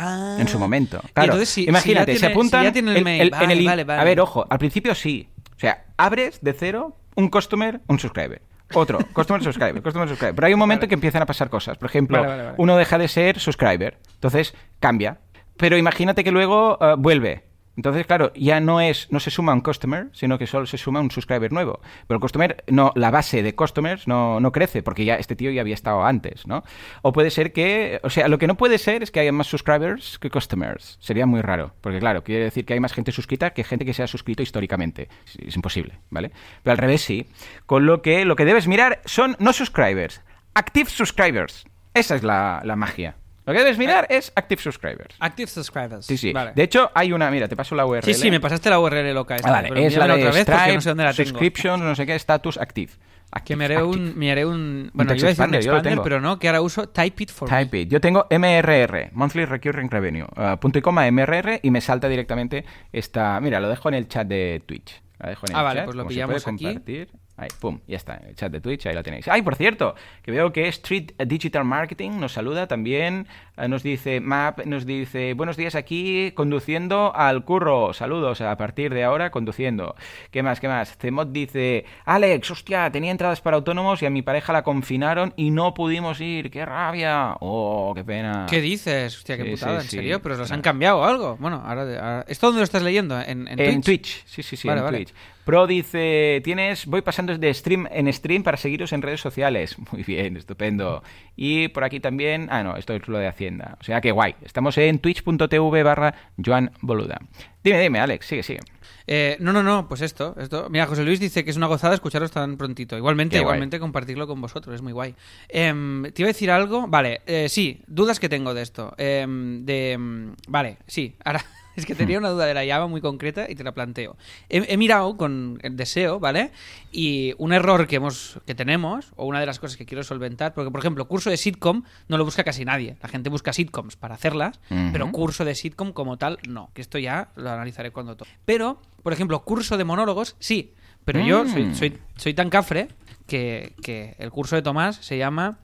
[0.00, 0.36] Ah.
[0.38, 1.00] en su momento.
[1.02, 3.20] Y Claro, entonces, si- si imagínate, se apuntan ya tiene el el- mail.
[3.22, 4.00] el- en Vale, el in- vale, vale.
[4.00, 5.28] A ver, ojo, al principio sí.
[5.56, 8.40] O sea, abres de cero un customer, un subscriber.
[8.74, 10.34] Otro, customer, subscriber, customer, subscriber.
[10.36, 10.88] Pero hay un momento Vale.
[10.88, 11.76] que empiezan a pasar cosas.
[11.76, 12.54] Por ejemplo, Vale, vale, vale.
[12.58, 13.98] uno deja de ser subscriber.
[14.14, 15.18] Entonces, cambia.
[15.56, 17.47] Pero imagínate que luego eh, vuelve.
[17.78, 21.00] Entonces, claro, ya no es, no se suma un customer, sino que solo se suma
[21.00, 21.80] un subscriber nuevo.
[22.08, 25.52] Pero el customer, no, la base de customers no, no crece, porque ya este tío
[25.52, 26.64] ya había estado antes, ¿no?
[27.02, 29.46] O puede ser que, o sea, lo que no puede ser es que haya más
[29.46, 30.98] subscribers que customers.
[31.00, 33.94] Sería muy raro, porque claro, quiere decir que hay más gente suscrita que gente que
[33.94, 35.08] se ha suscrito históricamente.
[35.46, 36.32] Es, imposible, ¿vale?
[36.64, 37.28] Pero al revés sí.
[37.64, 40.20] Con lo que lo que debes mirar son no subscribers,
[40.52, 41.64] active subscribers.
[41.94, 43.14] Esa es la, la magia.
[43.48, 45.16] Lo que debes mirar es active subscribers.
[45.18, 46.04] Active subscribers.
[46.04, 46.32] Sí, sí.
[46.32, 46.52] Vale.
[46.54, 48.02] De hecho, hay una, mira, te paso la URL.
[48.04, 49.48] Sí, sí, me pasaste la URL loca esta.
[49.48, 51.28] Ah, vale, pero es la de otra vez Stripe, no sé dónde la tengo.
[51.30, 52.92] subscriptions, no sé qué, status active.
[52.92, 52.98] Que
[53.30, 54.90] Active, me haré un, me haré un...
[54.94, 56.02] Bueno, yo iba a decir un expander, yo lo expander, tengo.
[56.02, 57.58] pero no, que ahora uso Type It for me.
[57.58, 57.88] Type it.
[57.90, 62.64] Yo tengo MRR, Monthly Recurring Revenue, uh, punto y coma MRR y me salta directamente
[62.92, 63.38] esta...
[63.40, 65.02] Mira, lo dejo en el chat de Twitch.
[65.18, 66.64] La dejo en el Ah, vale, chat, pues lo pillamos aquí.
[66.64, 67.08] compartir.
[67.40, 69.28] Ahí, pum, ya está, el chat de Twitch, ahí lo tenéis.
[69.28, 74.18] Ay, por cierto, que veo que Street Digital Marketing nos saluda también, eh, nos dice,
[74.20, 79.94] Map nos dice, buenos días aquí, conduciendo al curro, saludos, a partir de ahora, conduciendo.
[80.32, 80.96] ¿Qué más, qué más?
[80.98, 85.52] Cemot dice, Alex, hostia, tenía entradas para autónomos y a mi pareja la confinaron y
[85.52, 87.36] no pudimos ir, qué rabia.
[87.38, 88.46] Oh, qué pena.
[88.50, 89.16] ¿Qué dices?
[89.16, 89.96] Hostia, qué Sí, putada, sí, ¿en sí.
[89.98, 90.20] serio?
[90.20, 91.36] ¿Pero los han cambiado o algo?
[91.38, 91.82] Bueno, ahora...
[91.82, 93.16] ahora- ¿Esto dónde lo estás leyendo?
[93.20, 93.84] ¿En, en, En Twitch?
[93.84, 94.96] Twitch, sí, sí, sí, Vale, en vale.
[94.98, 95.14] Twitch.
[95.48, 99.76] Pro dice, tienes, voy pasando de stream en stream para seguiros en redes sociales.
[99.92, 101.02] Muy bien, estupendo.
[101.36, 103.78] Y por aquí también, ah, no, esto es lo de Hacienda.
[103.80, 104.34] O sea que guay.
[104.44, 107.18] Estamos en twitch.tv barra Joan Boluda.
[107.64, 108.60] Dime, dime, Alex, sigue, sigue.
[109.06, 110.68] Eh, no, no, no, pues esto, esto.
[110.68, 112.98] Mira, José Luis dice que es una gozada escucharos tan prontito.
[112.98, 113.54] Igualmente, Qué guay.
[113.54, 115.14] igualmente compartirlo con vosotros, es muy guay.
[115.48, 118.92] Em, te iba a decir algo, vale, eh, sí, dudas que tengo de esto.
[118.98, 121.42] Em, de, em, vale, sí, ahora
[121.78, 124.16] es que tenía una duda de la Java muy concreta y te la planteo.
[124.48, 126.50] He, he mirado con el deseo, ¿vale?
[126.92, 130.54] Y un error que hemos, que tenemos, o una de las cosas que quiero solventar,
[130.54, 132.96] porque por ejemplo, curso de sitcom no lo busca casi nadie.
[133.02, 134.60] La gente busca sitcoms para hacerlas,
[134.92, 136.70] pero curso de sitcom como tal, no.
[136.74, 138.30] Que esto ya lo analizaré cuando toque.
[138.44, 140.74] Pero, por ejemplo, curso de monólogos, sí.
[141.04, 142.88] Pero yo soy, soy, soy tan cafre
[143.26, 145.58] que, que el curso de Tomás se llama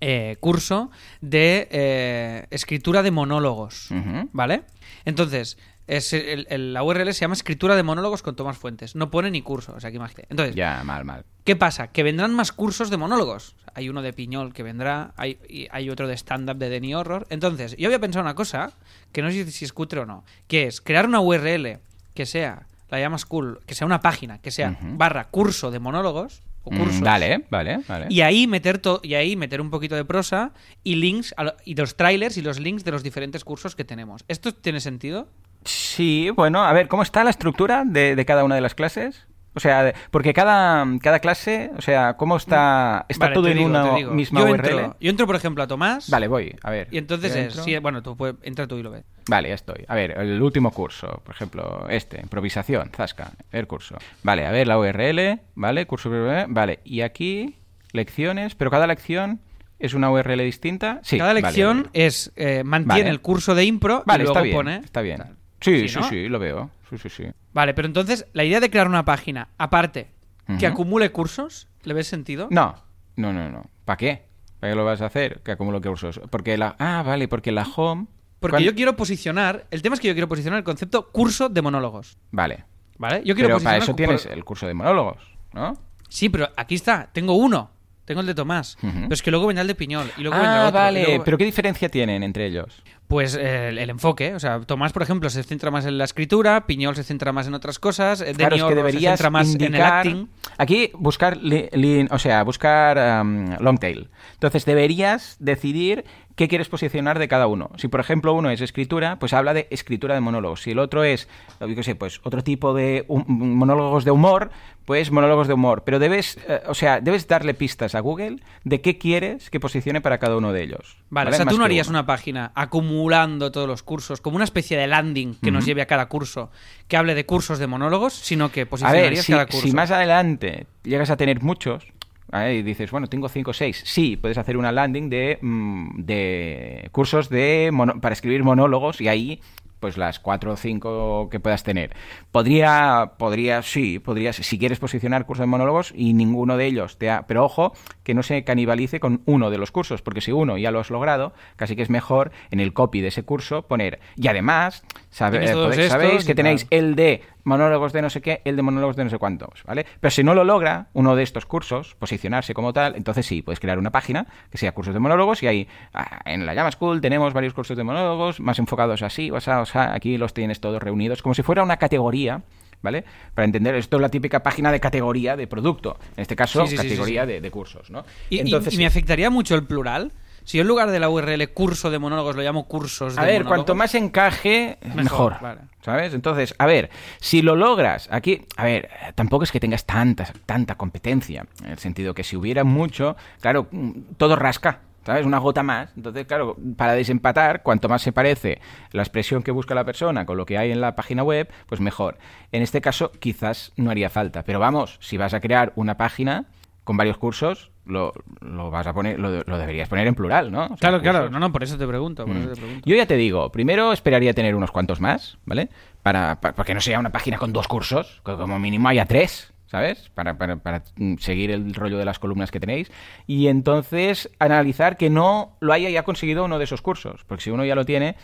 [0.00, 0.90] eh, curso
[1.20, 3.88] de eh, escritura de monólogos.
[4.32, 4.62] ¿Vale?
[5.04, 8.94] Entonces, es el- el- la URL se llama escritura de monólogos con Tomás Fuentes.
[8.94, 10.26] No pone ni curso, o sea que imagínate.
[10.30, 11.24] Entonces, Ya, mal, mal.
[11.44, 11.88] ¿Qué pasa?
[11.88, 13.56] Que vendrán más cursos de monólogos.
[13.74, 17.26] Hay uno de Piñol que vendrá, hay, y hay otro de stand-up de Denny Horror.
[17.30, 18.72] Entonces, yo había pensado una cosa,
[19.12, 21.78] que no sé si es cutre o no, que es crear una URL
[22.14, 26.42] que sea, la llamas cool, que sea una página, que sea barra curso de monólogos,
[26.62, 27.00] o Mm, cursos.
[27.00, 28.06] Vale, vale, vale.
[28.10, 30.52] Y ahí meter to- y ahí meter un poquito de prosa
[30.84, 34.24] y links lo- y los trailers y los links de los diferentes cursos que tenemos.
[34.28, 35.28] ¿Esto tiene sentido?
[35.64, 39.26] Sí, bueno, a ver, ¿cómo está la estructura de, de cada una de las clases?
[39.52, 43.04] O sea, porque cada, cada clase, o sea, ¿cómo está?
[43.08, 44.68] ¿Está Vale, todo en digo, una misma yo URL?
[44.70, 46.08] Entro, yo entro, por ejemplo, a Tomás.
[46.08, 46.86] Vale, voy, a ver.
[46.92, 49.04] Y entonces es, sí, bueno, tú puedes, entra tú y lo ves.
[49.28, 49.84] Vale, ya estoy.
[49.88, 53.96] A ver, el último curso, por ejemplo, este, improvisación, zasca, el curso.
[54.22, 56.10] Vale, a ver, la URL, vale, curso,
[56.48, 57.56] vale, y aquí,
[57.92, 59.40] lecciones, pero cada lección
[59.80, 61.00] es una URL distinta.
[61.02, 61.90] Sí, Cada lección vale.
[62.06, 63.10] es eh, mantiene Vale.
[63.10, 64.76] el curso de impro Vale, y luego está bien, pone.
[64.84, 65.22] está bien.
[65.60, 66.08] Sí, sí, ¿no?
[66.08, 66.70] sí, lo veo.
[66.90, 67.24] Sí, sí, sí.
[67.52, 70.10] Vale, pero entonces la idea de crear una página aparte
[70.58, 72.48] que acumule cursos, ¿le ves sentido?
[72.50, 72.74] No,
[73.16, 73.70] no, no, no.
[73.84, 74.24] ¿Para qué?
[74.58, 75.40] ¿Para qué lo vas a hacer?
[75.44, 76.20] Que acumulo cursos.
[76.28, 76.74] Porque la...
[76.80, 78.06] Ah, vale, porque la home...
[78.40, 79.66] Porque ¿Cuán- yo quiero posicionar.
[79.70, 82.18] El tema es que yo quiero posicionar el concepto curso de monólogos.
[82.32, 82.64] Vale.
[82.98, 83.22] ¿Vale?
[83.24, 85.22] Yo quiero Pero para posicionar eso por- tienes el curso de monólogos,
[85.52, 85.74] ¿no?
[86.08, 87.10] Sí, pero aquí está.
[87.12, 87.70] Tengo uno.
[88.04, 88.76] Tengo el de Tomás.
[88.82, 88.92] Ujú.
[89.02, 90.10] Pero es que luego vendrá el de Piñol.
[90.16, 91.04] Y luego vendrá Ah, otro, vale.
[91.04, 92.82] luego- Pero ¿qué diferencia tienen entre ellos?
[93.10, 94.36] Pues eh, el, enfoque.
[94.36, 96.64] O sea, Tomás, por ejemplo, se centra más en la escritura.
[96.68, 98.22] Piñol se centra más en otras cosas.
[98.36, 100.28] Claro, es que se centra más en el acting.
[100.58, 104.08] Aquí buscar, li- li- o sea, buscar um, long tail.
[104.34, 106.04] Entonces deberías decidir
[106.36, 107.70] qué quieres posicionar de cada uno.
[107.76, 110.62] Si, por ejemplo, uno es escritura, pues habla de escritura de monólogos.
[110.62, 111.28] Si el otro es,
[111.60, 114.50] yo sé, pues otro tipo de monólogos de humor,
[114.84, 115.82] pues monólogos de humor.
[115.84, 120.00] Pero debes, eh, o sea, debes darle pistas a Google de qué quieres que posicione
[120.00, 120.96] para cada uno de ellos.
[121.10, 121.98] Vale, o sea, Más tú no harías uno.
[121.98, 125.86] una página acumulando todos los cursos, como una especie de landing que nos lleve a
[125.86, 126.50] cada curso,
[126.88, 129.66] que hable de cursos de monólogos, sino que A ver, posicionarías si, cada curso.
[129.66, 131.84] si más adelante llegas a tener muchos
[132.30, 132.56] ¿vale?
[132.56, 136.88] y dices, bueno, tengo 5 o 6, sí, puedes hacer una landing de, mm, de
[136.92, 139.40] cursos de mono- para escribir monólogos y ahí
[139.80, 141.94] pues las cuatro o cinco que puedas tener.
[142.32, 147.10] Podría, podría, sí, podrías, si quieres posicionar cursos de monólogos y ninguno de ellos te
[147.10, 147.72] ha, pero ojo,
[148.02, 150.90] que no se canibalice con uno de los cursos, porque si uno ya lo has
[150.90, 155.38] logrado, casi que es mejor en el copy de ese curso poner, y además, sabe-
[155.50, 158.96] eh, podéis- sabéis que tenéis el de monólogos de no sé qué, el de monólogos
[158.96, 159.86] de no sé cuántos, ¿vale?
[160.00, 163.60] Pero si no lo logra uno de estos cursos, posicionarse como tal, entonces sí, puedes
[163.60, 167.00] crear una página que sea cursos de monólogos y ahí ah, en la Llama School
[167.00, 170.60] tenemos varios cursos de monólogos más enfocados así, o sea, o sea, aquí los tienes
[170.60, 172.42] todos reunidos como si fuera una categoría.
[172.82, 173.04] ¿Vale?
[173.34, 175.98] Para entender, esto es la típica página de categoría de producto.
[176.16, 177.32] En este caso, Sí, sí, categoría sí.
[177.32, 178.06] De, de cursos, ¿no?
[178.30, 180.12] ¿Y, Entonces, y me afectaría mucho el plural?
[180.50, 183.24] Si yo en lugar de la URL curso de monólogos lo llamo cursos de A
[183.24, 185.36] ver, monólogos, cuanto más encaje, Mejor, mejor.
[185.40, 185.60] vale.
[185.80, 186.12] ¿Sabes?
[186.12, 186.90] Entonces, a ver,
[187.20, 191.78] si lo logras, aquí, a ver, tampoco es que tengas tanta, tanta competencia, en el
[191.78, 193.68] sentido que si hubiera mucho, claro,
[194.16, 194.80] todo rasca.
[195.06, 195.24] ¿Sabes?
[195.24, 195.90] Una gota más.
[195.96, 200.36] Entonces, claro, para desempatar, cuanto más se parece la expresión que busca la persona con
[200.36, 202.18] lo que hay en la página web, pues mejor.
[202.50, 204.42] En este caso, quizás no haría falta.
[204.42, 206.46] Pero vamos, si vas a crear una página
[206.82, 210.64] con varios cursos, lo, lo vas a poner, lo, lo deberías poner en plural, ¿no?
[210.64, 211.30] O sea, Claro, claro.
[211.30, 212.24] No, no, por eso te pregunto.
[212.24, 212.38] Por Mm.
[212.42, 212.82] eso te pregunto.
[212.88, 215.68] Yo ya te digo, primero esperaría tener unos cuantos más, ¿vale?
[216.02, 219.52] Para, para- porque no sea una página con dos cursos, que como mínimo haya tres,
[219.66, 220.10] ¿sabes?
[220.14, 222.90] Para, para- para, mm, seguir el rollo de las columnas que tenéis.
[223.26, 227.50] Y entonces analizar que no lo haya ya conseguido uno de esos cursos, porque si
[227.50, 228.16] uno ya lo tiene,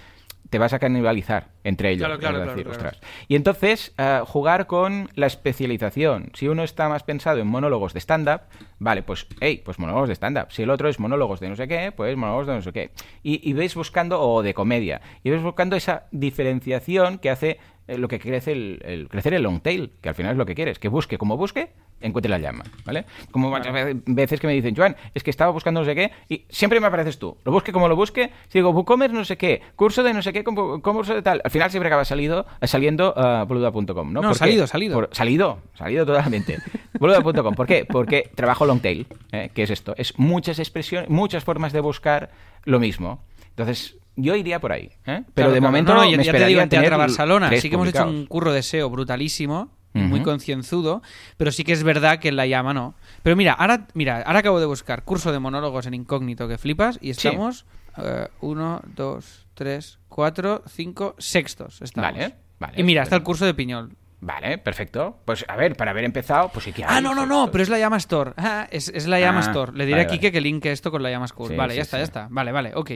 [0.56, 2.06] te vas a canibalizar entre ellos.
[2.06, 2.88] Claro, claro, claro, decir, claro.
[2.88, 3.02] ostras.
[3.28, 6.30] Y entonces eh, jugar con la especialización.
[6.32, 8.40] Si uno está más pensado en monólogos de stand-up,
[8.78, 10.46] vale, pues, hey, pues monólogos de stand-up.
[10.48, 12.90] Si el otro es monólogos de no sé qué, pues monólogos de no sé qué.
[13.22, 17.58] Y, y veis buscando, o de comedia, y veis buscando esa diferenciación que hace
[17.88, 20.46] eh, lo que crece el, el- crecer el long tail, que al final es lo
[20.46, 21.70] que quieres, que busque como busque,
[22.00, 23.04] encuentre la llama, ¿vale?
[23.30, 26.10] Como muchas ve- veces que me dicen, Joan, es que estaba buscando no sé qué,
[26.28, 27.36] y siempre me apareces tú.
[27.44, 30.32] Lo busque como lo busque, si digo, WooCommerce no sé qué, curso de no sé
[30.32, 34.20] qué, como- curso de tal, al final siempre acaba salido, saliendo uh, boluda.com, ¿no?
[34.20, 34.38] No, ¿Por qué?
[34.38, 34.94] salido, salido.
[34.94, 36.58] Por- salido, salido totalmente.
[36.98, 37.84] Boluda.com, ¿por qué?
[37.84, 39.50] Porque trabajo long tail, ¿eh?
[39.54, 39.94] ¿qué es esto?
[39.96, 42.30] Es muchas expresiones, muchas formas de buscar
[42.64, 43.22] lo mismo.
[43.50, 45.22] Entonces, yo iría por ahí, ¿eh?
[45.22, 47.68] Pero Claro, de momento No, no, ya, me ya te digo, en Teatro Barcelona sí
[47.68, 51.02] que hemos hecho un curro de SEO brutalísimo, muy concienzudo,
[51.38, 52.94] pero sí que es verdad que en la llama no.
[53.22, 56.98] Pero mira, ahora, mira, ahora acabo de buscar curso de monólogos en incógnito que flipas
[57.00, 57.64] y estamos
[57.96, 61.80] eh, uno, dos, tres, cuatro, cinco, sextos.
[61.80, 62.12] Estamos.
[62.12, 63.96] Vale, vale, Y mira, está el curso de Piñol.
[64.20, 65.18] Vale, perfecto.
[65.24, 67.68] Pues a ver, para haber empezado, pues sí que Ah, no, no, no, pero es
[67.70, 68.32] la llama Store.
[68.36, 69.72] Ah, es, es la llama Ah, Store.
[69.72, 70.32] Le diré vale, a Kike vale.
[70.32, 71.50] que linke esto con la llama School.
[71.50, 72.00] Sí, vale, ya está, sí.
[72.00, 72.28] ya está.
[72.30, 72.90] Vale, vale, ok.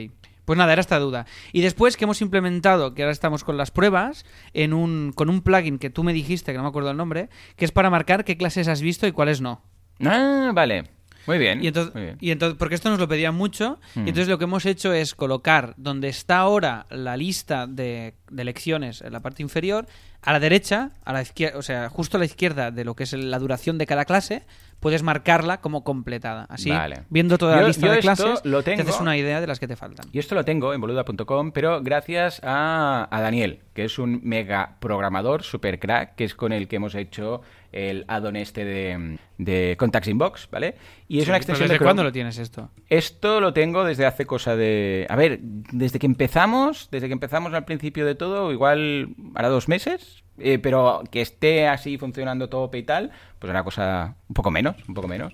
[0.45, 1.25] Pues nada, era esta duda.
[1.53, 5.41] Y después que hemos implementado, que ahora estamos con las pruebas, en un, con un
[5.41, 8.23] plugin que tú me dijiste, que no me acuerdo el nombre, que es para marcar
[8.23, 9.61] qué clases has visto y cuáles no.
[10.03, 11.00] Ah, vale.
[11.27, 11.63] Muy bien.
[11.63, 12.17] Y entonces, muy bien.
[12.19, 13.99] y entonces, porque esto nos lo pedían mucho, Mm.
[14.05, 18.43] y entonces lo que hemos hecho es colocar donde está ahora la lista de, de
[18.43, 19.85] lecciones en la parte inferior,
[20.23, 23.03] a la derecha, a la izquierda, o sea, justo a la izquierda de lo que
[23.03, 24.43] es la duración de cada clase,
[24.79, 26.45] puedes marcarla como completada.
[26.49, 27.03] Así, Vale.
[27.09, 29.67] viendo toda la lista de clases, lo te tengo- haces una idea de las que
[29.67, 30.07] te faltan.
[30.11, 34.77] Y esto lo tengo en boluda.com, pero gracias a, a Daniel, que es un mega
[34.79, 37.41] programador, super crack, que es con el que hemos hecho
[37.71, 40.75] el add-on este de, de Contacts Inbox, ¿vale?
[41.07, 42.69] Y es Sí, una extensión ¿Desde de cuándo lo tienes esto?
[42.89, 45.05] Esto lo tengo desde hace cosa de...
[45.09, 49.67] A ver, desde que empezamos, desde que empezamos al principio de todo, igual hará dos
[49.67, 54.51] meses, eh, pero que esté así funcionando tope y tal, pues era cosa un poco
[54.51, 55.31] menos, un poco menos.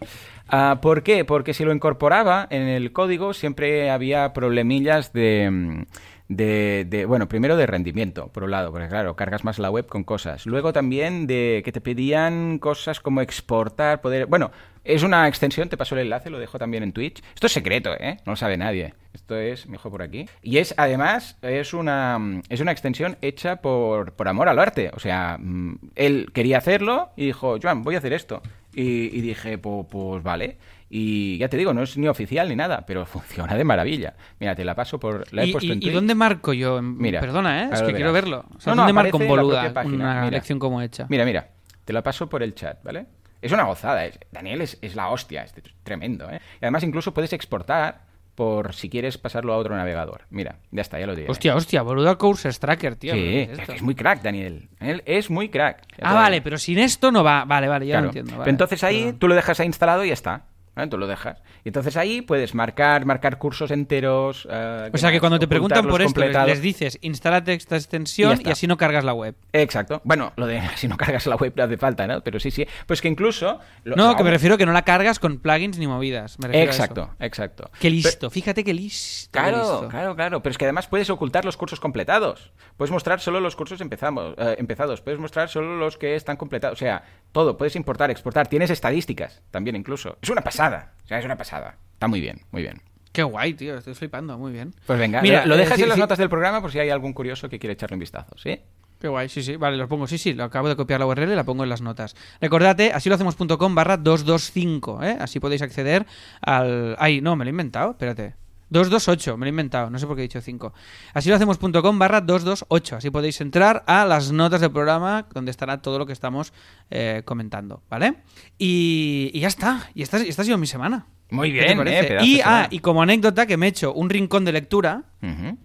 [0.48, 1.26] Ah, ¿Por qué?
[1.26, 5.86] Porque si lo incorporaba en el código siempre había problemillas de,
[6.30, 9.88] de, de, bueno, primero de rendimiento, por un lado, porque claro, cargas más la web
[9.88, 10.46] con cosas.
[10.46, 14.26] Luego también de que te pedían cosas como exportar, poder...
[14.26, 14.52] Bueno,
[14.84, 17.22] es una extensión, te paso el enlace, lo dejo también en Twitch.
[17.34, 18.18] Esto es secreto, ¿eh?
[18.26, 18.94] No lo sabe nadie.
[19.14, 20.30] Esto es, mejor por aquí.
[20.42, 24.92] Y es, además, es una, es una extensión hecha por, por amor al arte.
[24.94, 28.42] O sea, mm, él quería hacerlo y dijo, Joan, voy a hacer esto.
[28.74, 30.58] Y, y dije, pues, pues vale.
[30.90, 34.14] Y ya te digo, no es ni oficial ni nada, pero funciona de maravilla.
[34.40, 35.32] Mira, te la paso por.
[35.34, 36.82] La he ¿Y, puesto y- en ¿y dónde marco yo?
[36.82, 37.70] Mira, Perdona, ¿eh?
[37.74, 38.46] Es que quiero verlo.
[38.56, 40.32] O sea, No, no, ¿Dónde marco aparece en boluda una mira.
[40.32, 41.06] lección como hecha?
[41.10, 41.50] Mira, mira,
[41.86, 43.06] te la paso por el chat, ¿vale?
[43.42, 46.40] Es una gozada, es- Daniel es, es la hostia, es tremendo, ¿eh?
[46.62, 50.22] Y además incluso puedes exportar por si quieres pasarlo a otro navegador.
[50.30, 51.30] Mira, ya está, ya lo diré.
[51.30, 53.14] Hostia, hostia, boluda Course Tracker, tío.
[53.14, 54.70] sí, ¿pero qué es muy crack, Daniel.
[54.80, 55.82] Él es muy crack.
[56.02, 57.46] Ah, vale, pero sin esto no va.
[57.46, 58.04] Vale, vale, ya Claro.
[58.06, 58.34] lo entiendo.
[58.38, 59.20] Pero entonces ahí Perdón.
[59.20, 60.46] tú lo dejas ahí instalado y ya está.
[60.78, 60.90] ¿Vale?
[60.90, 61.42] Tú lo dejas.
[61.66, 64.48] Y entonces ahí puedes marcar, marcar cursos enteros.
[64.50, 68.50] eh, O sea que cuando te preguntan por esto, les, dices, instálate esta extensión y,
[68.50, 69.36] así no cargas la web.
[69.54, 70.02] Exacto.
[70.06, 72.22] Bueno, lo de si no cargas la web no hace falta, ¿no?
[72.22, 72.66] Pero sí, sí.
[72.86, 73.60] Pues que incluso...
[73.84, 76.38] lo- No, que me refiero que no la cargas con plugins ni movidas.
[76.40, 76.64] Me.
[76.64, 77.70] Exacto, exacto.
[77.80, 79.30] Qué listo, fíjate qué listo.
[79.32, 79.88] qué Claro, listo.
[79.90, 80.44] claro, claro.
[80.44, 82.52] Pero es que además puedes ocultar los cursos completados.
[82.78, 85.02] Puedes mostrar solo los cursos empezamos, eh, empezados.
[85.02, 86.78] Puedes mostrar solo los que están completados.
[86.78, 87.58] O sea, todo.
[87.58, 88.48] Puedes importar, exportar.
[88.48, 90.18] Tienes estadísticas también incluso.
[90.22, 90.67] Es una pasada.
[90.76, 91.78] O sea, es una pasada.
[91.94, 92.82] Está muy bien, muy bien.
[93.12, 94.76] Qué guay, tío, estoy flipando, muy bien.
[94.86, 96.02] Pues venga, Mira, lo eh, dejas sí, en las sí.
[96.02, 98.60] notas del programa por si hay algún curioso que quiere echarle un vistazo, ¿sí?
[99.00, 101.32] Qué guay, sí, sí, vale, lo pongo, sí, sí, lo acabo de copiar la URL
[101.32, 102.16] y la pongo en las notas.
[102.42, 105.18] Recordate, así lo hacemos.com barra 225, ¿eh?
[105.20, 106.06] Así podéis acceder
[106.42, 106.96] al...
[107.00, 108.36] Ay, no, me lo he inventado, espérate.
[108.70, 110.74] 228, me lo he inventado, no sé por qué he dicho 5.
[111.14, 115.82] Así lo hacemos.com barra 228, así podéis entrar a las notas del programa donde estará
[115.82, 116.54] todo lo que estamos
[116.90, 118.16] eh, comentando, ¿vale?
[118.58, 121.08] Y, y ya está, y esta, y esta ha sido mi semana.
[121.30, 122.16] Muy ¿Qué te bien, parece?
[122.16, 125.58] eh, y, ah, y como anécdota que me he hecho un rincón de lectura Ujú.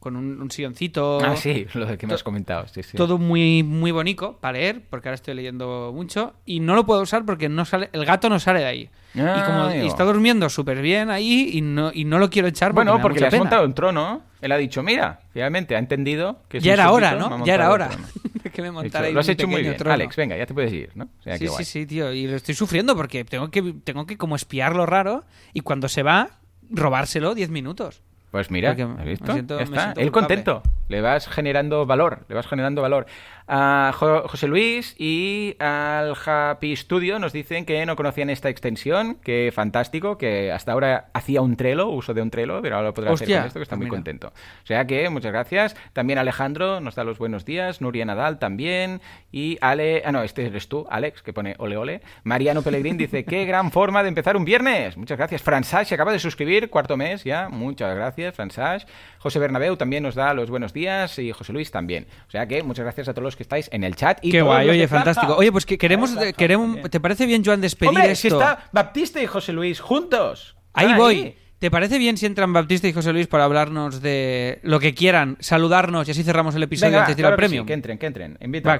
[0.00, 1.18] Con un, un silloncito...
[1.22, 2.66] Ah, sí, lo que me has comentado.
[2.68, 2.96] Sí, sí.
[2.96, 6.34] Todo muy, muy bonito para leer, porque ahora estoy leyendo mucho.
[6.46, 8.90] Y no lo puedo usar porque no sale, el gato no sale de ahí.
[9.14, 12.48] y Ah, como y está durmiendo súper bien ahí y no, y no lo quiero
[12.48, 13.44] echar porque Bueno, me da porque mucha le has pena.
[13.44, 14.22] montado un trono.
[14.40, 17.44] Él ha dicho, mira, finalmente ha entendido que es Ya era hora, ¿no?
[17.44, 17.90] Ya era hora
[18.54, 19.76] que me dicho, montara ahí Lo has hecho muy bien.
[19.76, 19.92] trono.
[19.92, 21.04] Alex, venga, ya te puedes ir, ¿no?
[21.18, 22.10] O sea, Sí, sí, sí, tío.
[22.14, 25.88] Y lo estoy sufriendo porque tengo que, tengo que como espiar lo raro y cuando
[25.88, 26.30] se va,
[26.70, 28.00] robárselo 10 minutos.
[28.30, 29.32] Pues mira, Porque ¿has me visto?
[29.32, 29.88] siento- Ya me está.
[30.00, 30.12] Él culpable.
[30.42, 30.62] contento.
[30.90, 33.06] Le vas generando valor, le vas generando valor.
[33.52, 39.16] A Jo- José Luis y al Happy Studio nos dicen que no conocían esta extensión,
[39.16, 42.94] que fantástico, que hasta ahora hacía un Trello, uso de un Trello, pero ahora lo
[42.94, 43.96] podrá hacer Hostia, con esto, que está muy mira.
[43.96, 44.28] contento.
[44.28, 45.76] O sea que, muchas gracias.
[45.92, 49.00] También Alejandro nos da los buenos días, Nuria Nadal también,
[49.32, 52.02] y Ale, ah no, este eres tú, Alex, que pone ole ole.
[52.24, 54.96] Mariano Pellegrín dice, qué gran forma de empezar un viernes.
[54.96, 55.42] Muchas gracias.
[55.42, 58.86] Fransage se acaba de suscribir, cuarto mes ya, muchas gracias, Fransage.
[59.18, 60.79] José Bernabeu también nos da los buenos días
[61.18, 62.06] y José Luis también.
[62.28, 64.18] O sea que muchas gracias a todos los que estáis en el chat.
[64.22, 65.36] Y Qué guay, oye, fantástico.
[65.36, 66.90] Oye, pues que queremos, queremos.
[66.90, 68.20] ¿te parece bien, Joan, despedir Hombre, esto?
[68.20, 70.56] si está Baptista y José Luis juntos.
[70.72, 71.34] Ahí voy.
[71.58, 75.36] ¿Te parece bien si entran Baptista y José Luis para hablarnos de lo que quieran,
[75.40, 77.62] saludarnos y así cerramos el episodio Venga, antes de ir al claro que premio?
[77.62, 78.38] sí, que entren, que entren.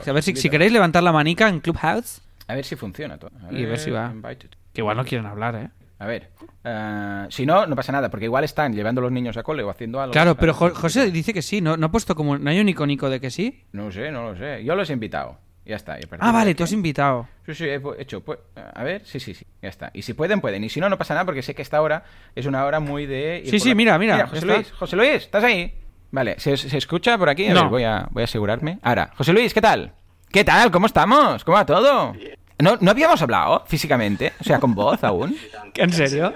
[0.08, 2.22] A ver si, si queréis levantar la manica en Clubhouse.
[2.46, 3.32] A ver si funciona todo.
[3.50, 4.10] Y a ver si va.
[4.10, 4.48] invited.
[4.72, 5.68] Que igual no quieren hablar, ¿eh?
[6.00, 6.30] A ver,
[6.64, 9.62] eh, si no, no pasa nada, porque igual están llevando a los niños a cole
[9.62, 10.12] o haciendo algo.
[10.12, 10.52] Claro, pero.
[10.54, 11.76] Jo- José dice que sí, ¿no?
[11.76, 12.38] ¿No ha puesto como...
[12.38, 13.64] ¿No hay un icónico de que sí?
[13.72, 14.64] No sé, no lo sé.
[14.64, 15.38] Yo los he invitado.
[15.66, 15.98] Ya está.
[16.18, 17.28] Ah, vale, tú has invitado.
[17.46, 18.22] Sí, sí, he hecho.
[18.24, 18.38] pues,
[18.74, 19.44] a ver, sí, sí, sí.
[19.62, 19.90] Ya está.
[19.92, 20.64] Y si pueden, pueden.
[20.64, 22.02] Y si no, no pasa nada, porque sé que esta hora
[22.34, 23.42] es una hora muy de.
[23.46, 24.54] Sí, sí, la- mira, mira, José está.
[24.54, 25.72] Luis, José Luis, ¿estás ahí?
[26.12, 27.46] Vale, ¿se, se escucha por aquí?
[27.46, 27.60] A No.
[27.64, 28.78] ver, voy a, voy a asegurarme.
[28.82, 29.92] Ahora, José Luis, ¿qué tal?
[30.32, 30.70] ¿Qué tal?
[30.70, 31.44] ¿Cómo estamos?
[31.44, 32.14] ¿Cómo va todo?
[32.62, 34.32] ¿No, ¿No habíamos hablado físicamente?
[34.40, 35.36] O sea, con voz aún.
[35.74, 36.32] ¿En serio?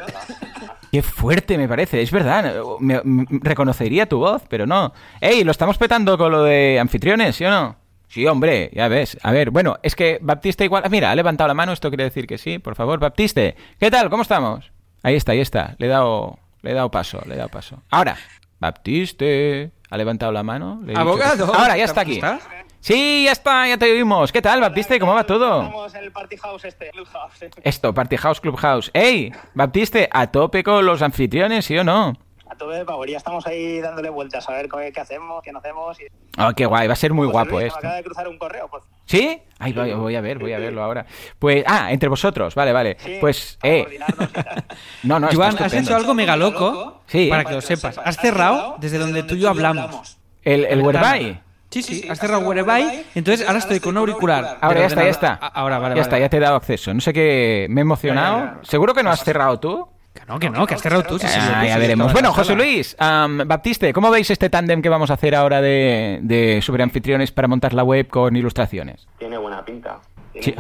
[0.93, 2.55] Qué fuerte me parece, es verdad.
[2.81, 4.93] Me, me- reconocería tu voz, pero no.
[5.21, 5.43] ¡Ey!
[5.45, 7.77] Lo estamos petando con lo de anfitriones, ¿sí o no?
[8.09, 9.19] Sí, hombre, ya ves.
[9.23, 10.85] A ver, bueno, es que Baptiste igual.
[10.87, 12.61] ah, Mira, ha levantado la mano, esto quiere decir que sí.
[12.61, 14.09] Por favor, Baptiste, ¿qué tal?
[14.09, 14.71] ¿Cómo estamos?
[15.03, 15.75] Ahí está, ahí está.
[15.79, 17.83] Le he dado, le he dado paso, le he dado paso.
[17.91, 18.17] Ahora,
[18.61, 20.81] Baptiste, ha levantado la mano.
[20.85, 21.29] le he dicho que sí.
[21.33, 21.55] Abogado.
[21.55, 22.15] Ahora, ya está aquí.
[22.15, 22.39] ¿Está?
[22.85, 24.31] Sí, ya está, ya te oímos.
[24.31, 25.01] ¿Qué tal, Baptiste?
[25.01, 25.63] ¿Cómo va todo?
[25.63, 27.47] Estamos en el Party House este, Clubhouse.
[27.63, 28.91] Esto, Party House, Clubhouse.
[28.93, 29.33] ¡Ey!
[29.55, 32.13] Baptiste, a tope con los anfitriones, ¿sí o no?
[32.47, 33.11] A tope de.
[33.11, 35.99] Ya estamos ahí dándole vueltas a ver qué, qué hacemos, qué no hacemos.
[35.99, 36.05] Y...
[36.39, 37.79] Oh, qué guay, va a ser muy José guapo Luis, esto.
[37.81, 38.69] Me acaba de cruzar un correo.
[38.69, 39.41] Pues, ¿Sí?
[39.59, 41.07] Ay, voy, voy a ver, voy a verlo ahora.
[41.39, 42.99] Pues, ah, entre vosotros, vale, vale.
[43.01, 44.65] sí, Pues, para eh, coordinarnos y tal.
[45.05, 47.29] no, no, Joan, has hecho algo mega loco Sí.
[47.31, 47.97] para que lo sepas.
[47.97, 50.19] Has cerrado desde donde tú y yo hablamos.
[50.43, 51.41] El, el Whereby.
[51.83, 54.59] Sí, sí, has cerrado Whereby, entonces ahora estoy con un auricular.
[54.61, 55.39] Ahora ya está, ya está.
[55.41, 56.03] Ah, Ahora, vale, Ya vale.
[56.03, 56.93] está, ya te he dado acceso.
[56.95, 58.39] No sé qué, me he emocionado.
[58.39, 58.65] Ya, ya, ya.
[58.71, 59.89] ¿Seguro que no has cerrado tú?
[60.15, 61.19] Que no, que no, que has cerrado tú.
[61.19, 62.13] sí, sí, Ah, sí, ya veremos.
[62.13, 62.55] Bueno, José.
[62.55, 67.33] Luis, am, Baptiste, ¿cómo veis este tándem que vamos a hacer ahora de, de superanfitriones
[67.33, 69.09] para montar la web con ilustraciones?
[69.19, 69.99] Tiene buena pinta.
[70.33, 70.55] Tiene Sí,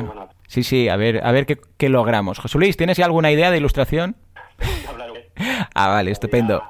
[0.49, 2.39] sí, sí, a ver, a ver qué, qué logramos.
[2.41, 4.17] José Luis, ¿tienes ya alguna idea de ilustración?
[5.75, 6.63] Ah, vale, estupendo.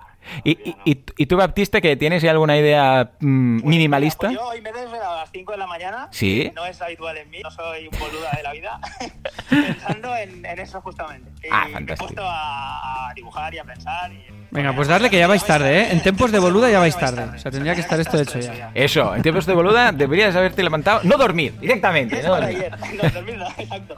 [0.43, 4.29] ¿Y, y, y- y tú, Baptiste, que tienes alguna idea mm, Pues, minimalista?
[4.29, 6.09] mira, pues yo hoy me he desvelado a las 5 de la mañana.
[6.11, 6.51] Sí.
[6.55, 8.81] No es habitual en mí, no soy un boluda de la vida.
[9.51, 11.31] pensando en, en eso justamente.
[11.43, 12.07] Y Ah, me he fantástico.
[12.07, 14.13] puesto a, a dibujar y a pensar.
[14.13, 14.25] Y...
[14.51, 15.89] Venga, pues darle que ya vais tarde, ¿eh?
[15.91, 17.25] En tiempos de boluda ya vais tarde.
[17.35, 18.71] O sea, tendría que estar esto hecho ya.
[18.75, 22.23] Eso, en tiempos de boluda deberías haberte levantado, no dormir, directamente.
[22.23, 22.57] No dormir.
[22.57, 22.73] ayer.
[23.03, 23.95] No, dormir no, exacto.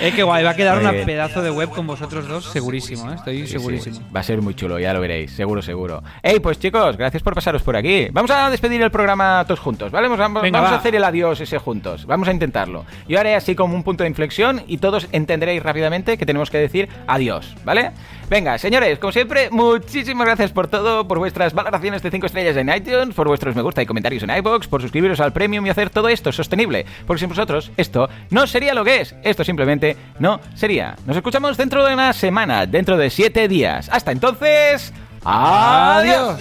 [0.00, 1.04] Eh, qué guay, va a quedar bien.
[1.04, 3.14] pedazo de web con vosotros dos, segurísimo, ¿eh?
[3.16, 3.96] Estoy Sí, segurísimo.
[3.96, 6.02] sí, va a ser muy chulo, ya lo veréis, seguro, seguro.
[6.22, 8.08] Ey, pues chicos, gracias por pasaros por aquí.
[8.12, 10.08] Vamos a despedir el programa todos juntos, ¿vale?
[10.08, 10.78] Vamos, vamos- Venga, vamos a va.
[10.80, 12.06] hacer el adiós ese juntos.
[12.06, 12.84] Vamos a intentarlo.
[13.08, 16.58] Yo haré así como un punto de inflexión y todos entenderéis rápidamente que tenemos que
[16.58, 17.90] decir adiós, ¿vale?
[18.28, 22.68] Venga, señores, como siempre, muchísimas gracias por todo, por vuestras valoraciones de 5 estrellas en
[22.68, 25.88] iTunes, por vuestros me gusta y comentarios en iBox, por suscribiros al Premium y hacer
[25.88, 26.84] todo esto sostenible.
[27.06, 29.14] Porque sin vosotros esto no sería lo que es.
[29.22, 30.94] Esto simplemente no sería.
[31.06, 33.88] Nos escuchamos dentro de una semana, dentro de 7 días.
[33.90, 34.92] Hasta entonces,
[35.24, 36.38] adiós.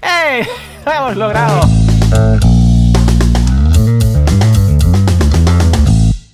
[0.00, 0.46] ¡Eh!
[0.86, 2.65] ¡Lo hemos logrado!